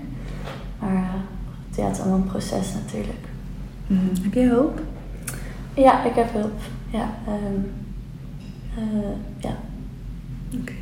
[0.78, 3.24] Maar eh, ja, het is allemaal een proces natuurlijk.
[4.22, 4.80] Heb jij hoop?
[5.74, 6.61] Ja, ik heb hulp.
[6.91, 7.61] Ja, ehm,
[8.76, 9.57] eh, ja.
[10.61, 10.72] Oké.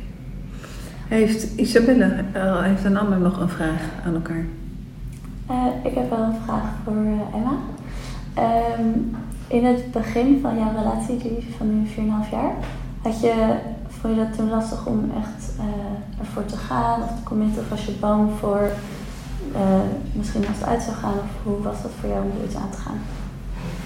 [1.07, 4.45] Heeft Isabelle, eh, heeft een ander nog een vraag aan elkaar?
[5.83, 6.93] Ik heb wel een vraag voor
[7.33, 7.57] Emma.
[8.33, 8.89] Ehm,
[9.47, 12.53] in het begin van jouw relatie, die van nu 4,5 jaar,
[13.01, 13.55] had je,
[13.87, 17.61] vond je dat toen lastig om echt eh, ervoor te gaan of te committen?
[17.61, 18.69] Of was je bang voor
[19.53, 19.61] eh,
[20.13, 21.13] misschien als het uit zou gaan?
[21.13, 22.99] Of hoe was dat voor jou om zoiets aan te gaan?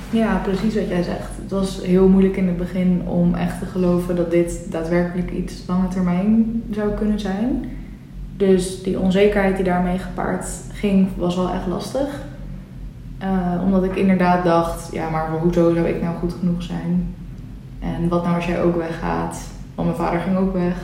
[0.10, 1.30] Ja, precies wat jij zegt.
[1.42, 5.64] Het was heel moeilijk in het begin om echt te geloven dat dit daadwerkelijk iets
[5.68, 7.70] lange termijn zou kunnen zijn.
[8.38, 12.22] Dus die onzekerheid die daarmee gepaard ging, was wel echt lastig.
[13.18, 17.16] Eh, omdat ik inderdaad dacht, ja, maar hoezo zou ik nou goed genoeg zijn?
[17.86, 19.38] En wat nou als jij ook weggaat?
[19.76, 20.76] Want mijn vader ging ook weg.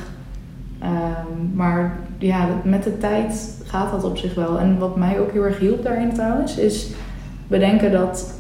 [0.80, 4.60] Ehm, maar ja, met de tijd gaat dat op zich wel.
[4.60, 6.90] En wat mij ook heel erg hielp daarin trouwens, is
[7.48, 8.34] bedenken dat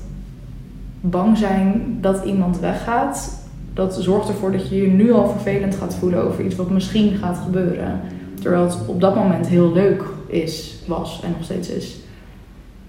[1.01, 5.95] bang zijn dat iemand weggaat, dat zorgt ervoor dat je je nu al vervelend gaat
[5.95, 7.99] voelen over iets wat misschien gaat gebeuren.
[8.41, 11.99] Terwijl het op dat moment heel leuk is, was en nog steeds is.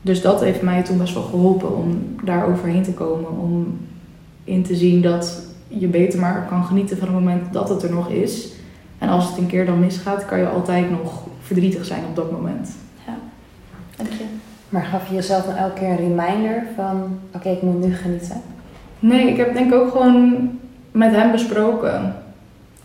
[0.02, 3.30] Dus dat heeft mij toen best wel geholpen om daar overheen te komen.
[3.30, 3.78] Om
[4.44, 7.90] in te zien dat je beter maar kan genieten van het moment dat het er
[7.90, 8.52] nog is.
[8.98, 12.30] En als het een keer dan misgaat, kan je altijd nog verdrietig zijn op dat
[12.30, 12.70] moment.
[13.96, 14.24] Dank je.
[14.68, 18.40] Maar gaf je jezelf dan elke keer een reminder van, oké, ik moet nu genieten?
[18.98, 20.50] Nee, ik heb denk ik ook gewoon
[20.90, 22.14] met hem besproken.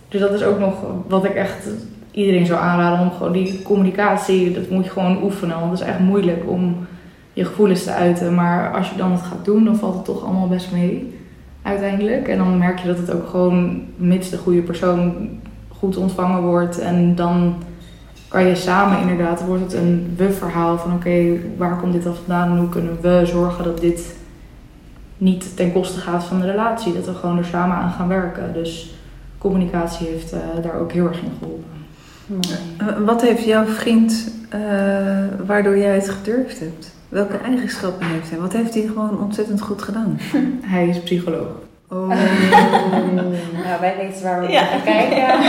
[0.09, 0.73] Dus dat is ook nog
[1.07, 1.67] wat ik echt
[2.11, 5.59] iedereen zou aanraden om gewoon die communicatie, dat moet je gewoon oefenen.
[5.59, 6.88] Want het is echt moeilijk om
[7.33, 8.35] je gevoelens te uiten.
[8.35, 11.16] Maar als je dan het gaat doen, dan valt het toch allemaal best mee
[11.68, 12.28] uiteindelijk.
[12.28, 15.30] En dan merk je dat het ook gewoon, mits de goede persoon
[15.68, 16.80] goed ontvangen wordt.
[16.80, 17.55] En dan
[18.28, 22.51] kan je samen inderdaad, wordt het een we-verhaal van oké, waar komt dit dan vandaan
[22.51, 24.15] en hoe kunnen we zorgen dat dit
[25.18, 26.93] niet ten koste gaat van de relatie.
[26.93, 28.53] Dat we gewoon er samen aan gaan werken.
[28.53, 28.95] Dus
[29.38, 31.65] communicatie heeft eh, daar ook heel erg in geholpen.
[32.78, 34.59] Eh, Wat heeft jouw vriend eh,
[35.45, 36.95] waardoor jij het gedurfd hebt?
[37.10, 38.39] Welke eigenschappen heeft hij?
[38.39, 40.20] Wat heeft hij gewoon ontzettend goed gedaan?
[40.62, 41.47] Hij is psycholoog.
[41.89, 42.08] Oh.
[43.66, 44.62] nou, wij weten waar we Ja.
[44.62, 45.39] moeten kijken.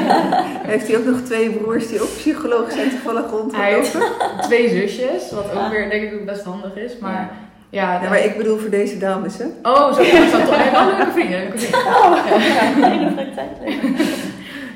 [0.72, 4.00] heeft hij ook nog twee broers die ook psycholoog zijn toevallig rondgelopen?
[4.42, 5.70] twee zusjes, wat ook Ah.
[5.70, 6.98] weer denk ik ook best handig is.
[7.00, 7.30] Maar
[7.70, 9.44] ja, Ja, maar ik bedoel voor deze dames, hè?
[9.62, 10.70] Oh, zo, ja, zo toch.
[10.72, 11.38] Wel leuke vrienden.
[11.40, 12.90] Leuke vrienden.
[12.90, 13.48] Hele praktijk.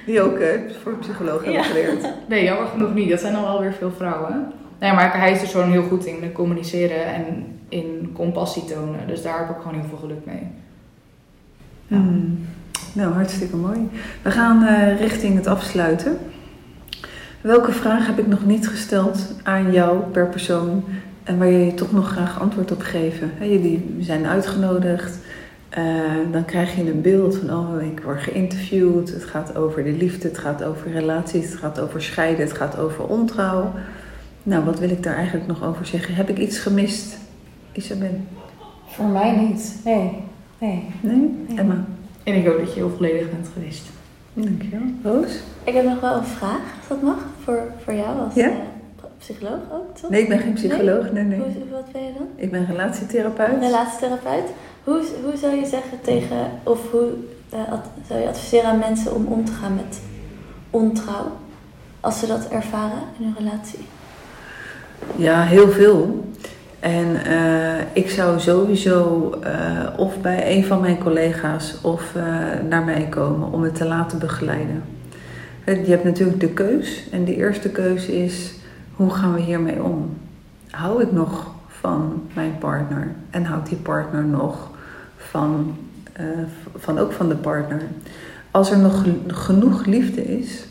[0.07, 0.49] Die ook eh,
[0.83, 1.62] voor psycholoog hebben Ja.
[1.62, 2.05] geleerd.
[2.26, 3.11] Nee, jammer genoeg niet.
[3.11, 4.53] Dat zijn al wel weer veel vrouwen.
[4.81, 7.24] Nee, maar hij is dus gewoon heel goed in communiceren en
[7.68, 9.07] in compassie tonen.
[9.07, 10.47] Dus daar heb ik gewoon heel veel geluk mee.
[11.89, 12.39] Hmm.
[12.93, 13.89] Nou, hartstikke mooi.
[14.22, 16.18] We gaan eh, richting het afsluiten.
[17.41, 20.85] Welke vraag heb ik nog niet gesteld aan jou per persoon
[21.24, 23.31] en waar je toch nog graag antwoord op geven?
[23.41, 25.18] Jullie zijn uitgenodigd,
[25.68, 25.85] eh,
[26.33, 30.28] dan krijg je een beeld van, oh, ik word geïnterviewd, het gaat over de liefde,
[30.28, 33.72] het gaat over relaties, het gaat over scheiden, het gaat over ontrouw.
[34.51, 36.14] Nou, wat wil ik daar eigenlijk nog over zeggen?
[36.14, 37.16] Heb ik iets gemist,
[37.72, 38.20] Isabel?
[38.86, 39.76] Voor mij niet.
[39.84, 40.16] Nee.
[40.59, 40.84] Nee.
[41.01, 41.30] Nee?
[41.57, 41.84] Emma?
[42.22, 43.82] En ik hoop dat je heel volledig bent geweest.
[44.32, 44.80] Dankjewel.
[45.03, 45.32] Roos?
[45.64, 48.48] Ik heb nog wel een vraag, als dat mag, voor, voor jou als Ja?
[48.48, 48.53] eh,
[49.18, 50.11] psycholoog ook, toch?
[50.11, 51.12] Nee, ik ben geen psycholoog.
[51.12, 51.38] Nee, nee.
[51.38, 52.26] Hoe, wat ben je dan?
[52.36, 53.61] Ik ben relatietherapeut.
[53.61, 54.48] Relatietherapeut.
[54.84, 57.09] Hoe, hoe zou je zeggen tegen, of hoe
[57.51, 60.01] eh, ad- zou je adviseren aan mensen om om te gaan met
[60.70, 61.26] ontrouw?
[62.01, 63.78] Als ze dat ervaren in hun relatie?
[65.16, 66.24] Ja, heel veel.
[66.80, 72.24] En eh, ik zou sowieso eh, of bij een van mijn collega's of eh,
[72.68, 74.82] naar mij komen om het te laten begeleiden.
[75.64, 77.09] Je hebt natuurlijk de keus.
[77.11, 78.55] En de eerste keuze is,
[78.94, 80.18] hoe gaan we hiermee om?
[80.70, 83.09] Hou ik nog van mijn partner?
[83.30, 84.70] En houdt die partner nog
[85.16, 85.76] van,
[86.76, 87.82] van ook van de partner?
[88.51, 90.64] Als er nog genoeg liefde is,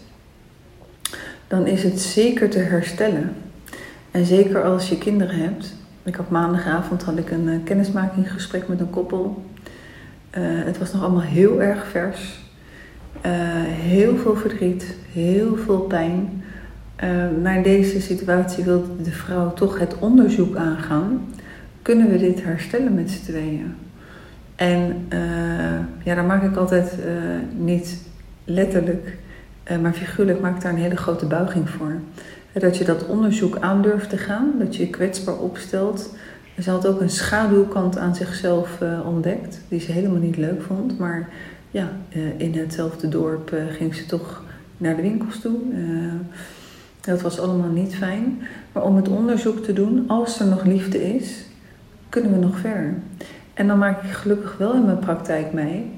[1.48, 3.36] dan is het zeker te herstellen.
[4.12, 5.76] En zeker als je kinderen hebt.
[6.04, 9.44] Ik had maandagavond had ik een eh, kennismakingsgesprek met een koppel.
[10.30, 12.40] Eh, het was nog allemaal heel erg vers.
[13.22, 13.32] Eh,
[13.66, 16.44] heel veel verdriet, heel veel pijn.
[16.96, 17.10] Eh,
[17.42, 21.28] naar deze situatie wilde de vrouw toch het onderzoek aangaan.
[21.82, 23.76] Kunnen we dit herstellen met z'n tweeën?
[24.56, 25.08] En
[26.04, 26.98] ja, daar maak ik altijd
[27.58, 27.98] niet
[28.44, 29.18] letterlijk,
[29.82, 31.94] maar figuurlijk maak ik daar een hele grote buiging voor.
[32.54, 36.10] Dat je dat onderzoek aan durft te gaan, dat je je kwetsbaar opstelt.
[36.62, 40.98] Ze had ook een schaduwkant aan zichzelf eh, ontdekt, die ze helemaal niet leuk vond.
[40.98, 41.30] Maar
[41.72, 44.44] ja, eh, in hetzelfde dorp eh, ging ze toch
[44.78, 45.58] naar de winkels toe.
[47.02, 48.42] Dat was allemaal niet fijn.
[48.72, 51.46] Maar om het onderzoek te doen, als er nog liefde is,
[52.10, 52.94] kunnen we nog verder.
[53.54, 55.92] En dan maak ik gelukkig wel in mijn praktijk mee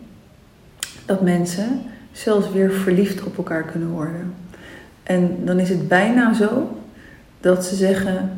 [1.05, 1.81] dat mensen
[2.11, 4.33] zelfs weer verliefd op elkaar kunnen worden.
[5.03, 6.77] En dan is het bijna zo
[7.39, 8.29] dat ze zeggen: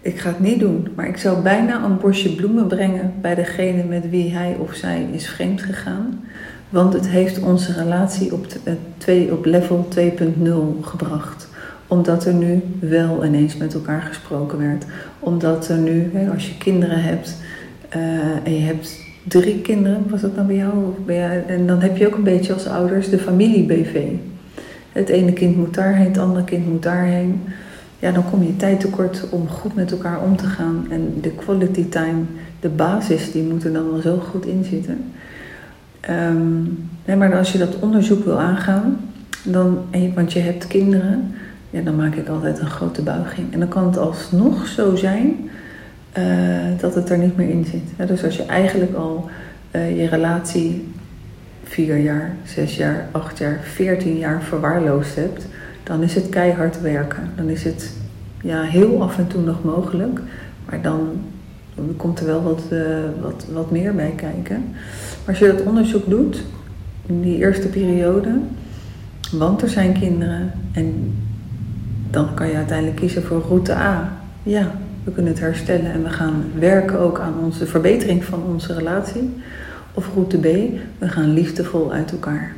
[0.00, 3.84] Ik ga het niet doen, maar ik zou bijna een bosje bloemen brengen bij degene
[3.84, 6.20] met wie hij of zij is vreemd gegaan.
[6.68, 11.48] Want het heeft onze relatie op, eh, twee, op level 2.0 gebracht.
[11.86, 14.84] Omdat er nu wel ineens met elkaar gesproken werd.
[15.18, 17.36] Omdat er nu, als je kinderen hebt
[17.88, 18.00] eh,
[18.44, 20.72] en je hebt drie kinderen, was dat nou bij jou?
[20.88, 21.42] Of bij jou?
[21.46, 24.02] En dan heb je ook een beetje als ouders de familie-BV.
[24.96, 27.42] Het ene kind moet daarheen, het andere kind moet daarheen.
[27.98, 30.86] Ja, dan kom je tijd tekort om goed met elkaar om te gaan.
[30.90, 32.22] En de quality time,
[32.60, 35.12] de basis, die moet er dan wel zo goed in zitten.
[36.00, 36.62] Ehm,
[37.04, 38.96] nee, maar als je dat onderzoek wil aangaan,
[39.42, 39.78] dan,
[40.14, 41.34] want je hebt kinderen,
[41.70, 43.52] ja, dan maak ik altijd een grote buiging.
[43.52, 45.50] En dan kan het alsnog zo zijn
[46.12, 46.24] eh,
[46.80, 48.08] dat het er niet meer in zit.
[48.08, 49.30] Dus als je eigenlijk al
[49.70, 50.88] eh, je relatie
[51.68, 55.46] vier jaar, zes jaar, acht jaar, veertien jaar verwaarloosd hebt,
[55.82, 57.30] dan is het keihard werken.
[57.36, 57.92] Dan is het
[58.40, 60.20] ja, heel af en toe nog mogelijk,
[60.64, 61.08] maar dan
[61.96, 62.78] komt er wel wat, eh,
[63.20, 64.64] wat, wat meer bij kijken.
[65.24, 66.44] Maar als je dat onderzoek doet,
[67.06, 68.38] in die eerste periode,
[69.32, 71.14] want er zijn kinderen en
[72.10, 74.12] dan kan je uiteindelijk kiezen voor route A.
[74.42, 74.70] Ja,
[75.04, 79.30] we kunnen het herstellen en we gaan werken ook aan onze verbetering van onze relatie.
[79.96, 80.44] Of route B,
[80.98, 82.54] we gaan liefdevol uit elkaar.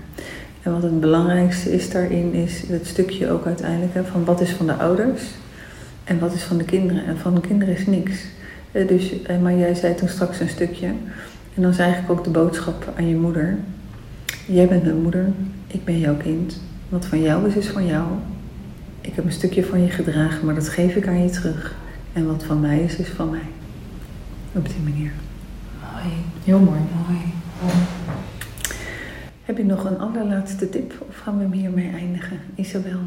[0.63, 4.67] En wat het belangrijkste is daarin, is het stukje ook uiteindelijk van wat is van
[4.67, 5.23] de ouders
[6.05, 7.05] en wat is van de kinderen.
[7.05, 8.25] En van de kinderen is niks.
[8.73, 12.25] Eh, Dus, eh, maar jij zei toen straks een stukje, en dan is eigenlijk ook
[12.25, 13.59] de boodschap aan je moeder.
[14.47, 15.27] Jij bent mijn moeder,
[15.67, 16.61] ik ben jouw kind.
[16.89, 18.07] Wat van jou is, is van jou.
[19.01, 21.75] Ik heb een stukje van je gedragen, maar dat geef ik aan je terug.
[22.13, 23.49] En wat van mij is, is van mij.
[24.53, 25.13] Op die manier.
[26.03, 26.15] Mooi.
[26.45, 26.81] Heel mooi.
[27.07, 27.21] Mooi.
[29.45, 32.41] Heb je nog een allerlaatste tip of gaan we hem hiermee eindigen?
[32.55, 32.99] Isabel?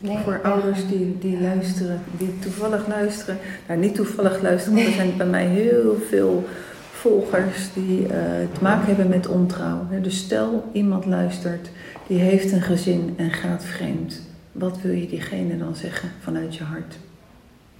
[0.00, 3.38] Nee, Voor ouders die, die luisteren, die toevallig luisteren.
[3.68, 6.44] Nou, niet toevallig luisteren, want er zijn bij mij heel veel
[6.92, 8.10] volgers die eh,
[8.52, 9.86] te maken hebben met ontrouw.
[10.02, 11.70] Dus stel iemand luistert,
[12.06, 14.20] die heeft een gezin en gaat vreemd.
[14.52, 16.98] Wat wil je diegene dan zeggen vanuit je hart?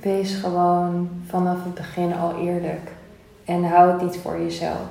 [0.01, 2.91] Wees gewoon vanaf het begin al eerlijk.
[3.47, 4.89] En hou het niet voor jezelf.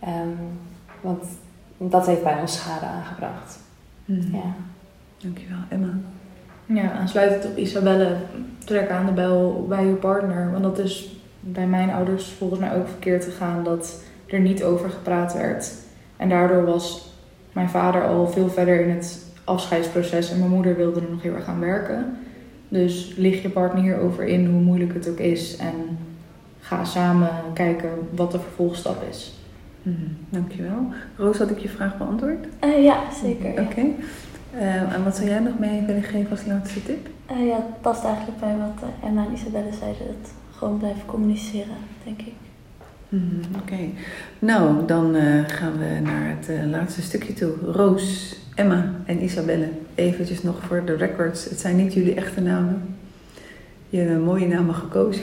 [0.00, 0.28] Ehm,
[1.00, 1.24] want
[1.78, 3.58] dat heeft bij ons schade aangebracht.
[4.04, 4.34] Mhm.
[4.34, 4.54] Ja.
[5.18, 5.58] Dankjewel.
[5.68, 5.88] Emma?
[6.66, 8.16] Ja, aansluitend op Isabelle,
[8.64, 10.50] trek aan de bel bij je partner.
[10.50, 14.90] Want dat is bij mijn ouders volgens mij ook verkeerd gegaan dat er niet over
[14.90, 15.72] gepraat werd.
[16.16, 17.14] En daardoor was
[17.52, 21.34] mijn vader al veel verder in het afscheidsproces en mijn moeder wilde er nog heel
[21.34, 22.16] erg aan werken.
[22.68, 25.98] Dus lig je partner hierover in hoe moeilijk het ook is en
[26.62, 29.34] ga samen kijken wat de vervolgstap is.
[29.82, 29.96] Mhm.
[30.28, 30.86] Dankjewel.
[31.16, 32.46] Roos, had ik je vraag beantwoord?
[32.58, 33.50] Eh, ja, zeker.
[33.50, 33.80] Oké.
[33.80, 33.86] ja.
[34.58, 37.08] Eh, en wat zou jij nog mee willen geven als laatste tip?
[37.26, 40.06] Eh, ja, het past eigenlijk bij wat Emma en Isabelle zeiden.
[40.06, 42.32] Het gewoon blijven communiceren, denk ik.
[43.08, 43.78] Mhm, Oké.
[44.38, 47.52] Nou, dan eh, gaan we naar het laatste stukje toe.
[47.72, 49.68] Roos, Emma en Isabelle.
[49.94, 51.44] Eventjes nog voor de records.
[51.44, 52.96] Het zijn niet jullie echte namen.
[53.92, 55.22] Je hebt een mooie namen gekozen.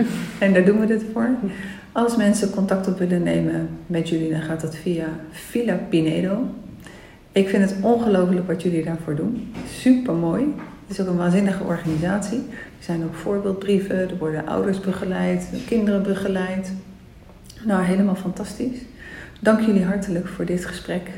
[0.38, 1.28] en daar doen we dit voor.
[1.92, 6.46] Als mensen contact op willen nemen met jullie, dan gaat dat via Villa Pinedo.
[7.32, 9.52] Ik vind het ongelooflijk wat jullie daarvoor doen.
[9.68, 10.54] Super mooi.
[10.86, 12.38] Het is ook een waanzinnige organisatie.
[12.38, 16.72] Er zijn ook voorbeeldbrieven, er worden ouders begeleid, kinderen begeleid.
[17.64, 18.78] Nou, helemaal fantastisch.
[19.40, 21.10] Dank jullie hartelijk voor dit gesprek.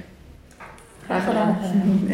[1.12, 1.56] Graag gedaan.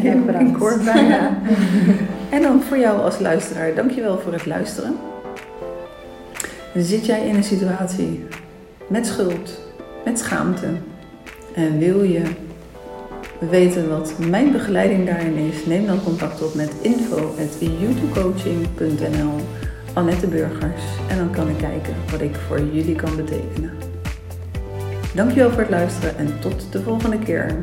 [0.02, 0.50] Ja, bedankt.
[0.50, 1.38] In kort bijna.
[2.34, 4.96] en dan voor jou als luisteraar, dankjewel voor het luisteren.
[6.74, 8.26] Zit jij in een situatie
[8.88, 9.60] met schuld,
[10.04, 10.66] met schaamte
[11.54, 12.22] en wil je
[13.50, 15.66] weten wat mijn begeleiding daarin is?
[15.66, 19.34] Neem dan contact op met info.youtubecoaching.nl
[19.92, 23.70] Annette Burgers en dan kan ik kijken wat ik voor jullie kan betekenen.
[25.14, 27.56] Dankjewel voor het luisteren en tot de volgende keer.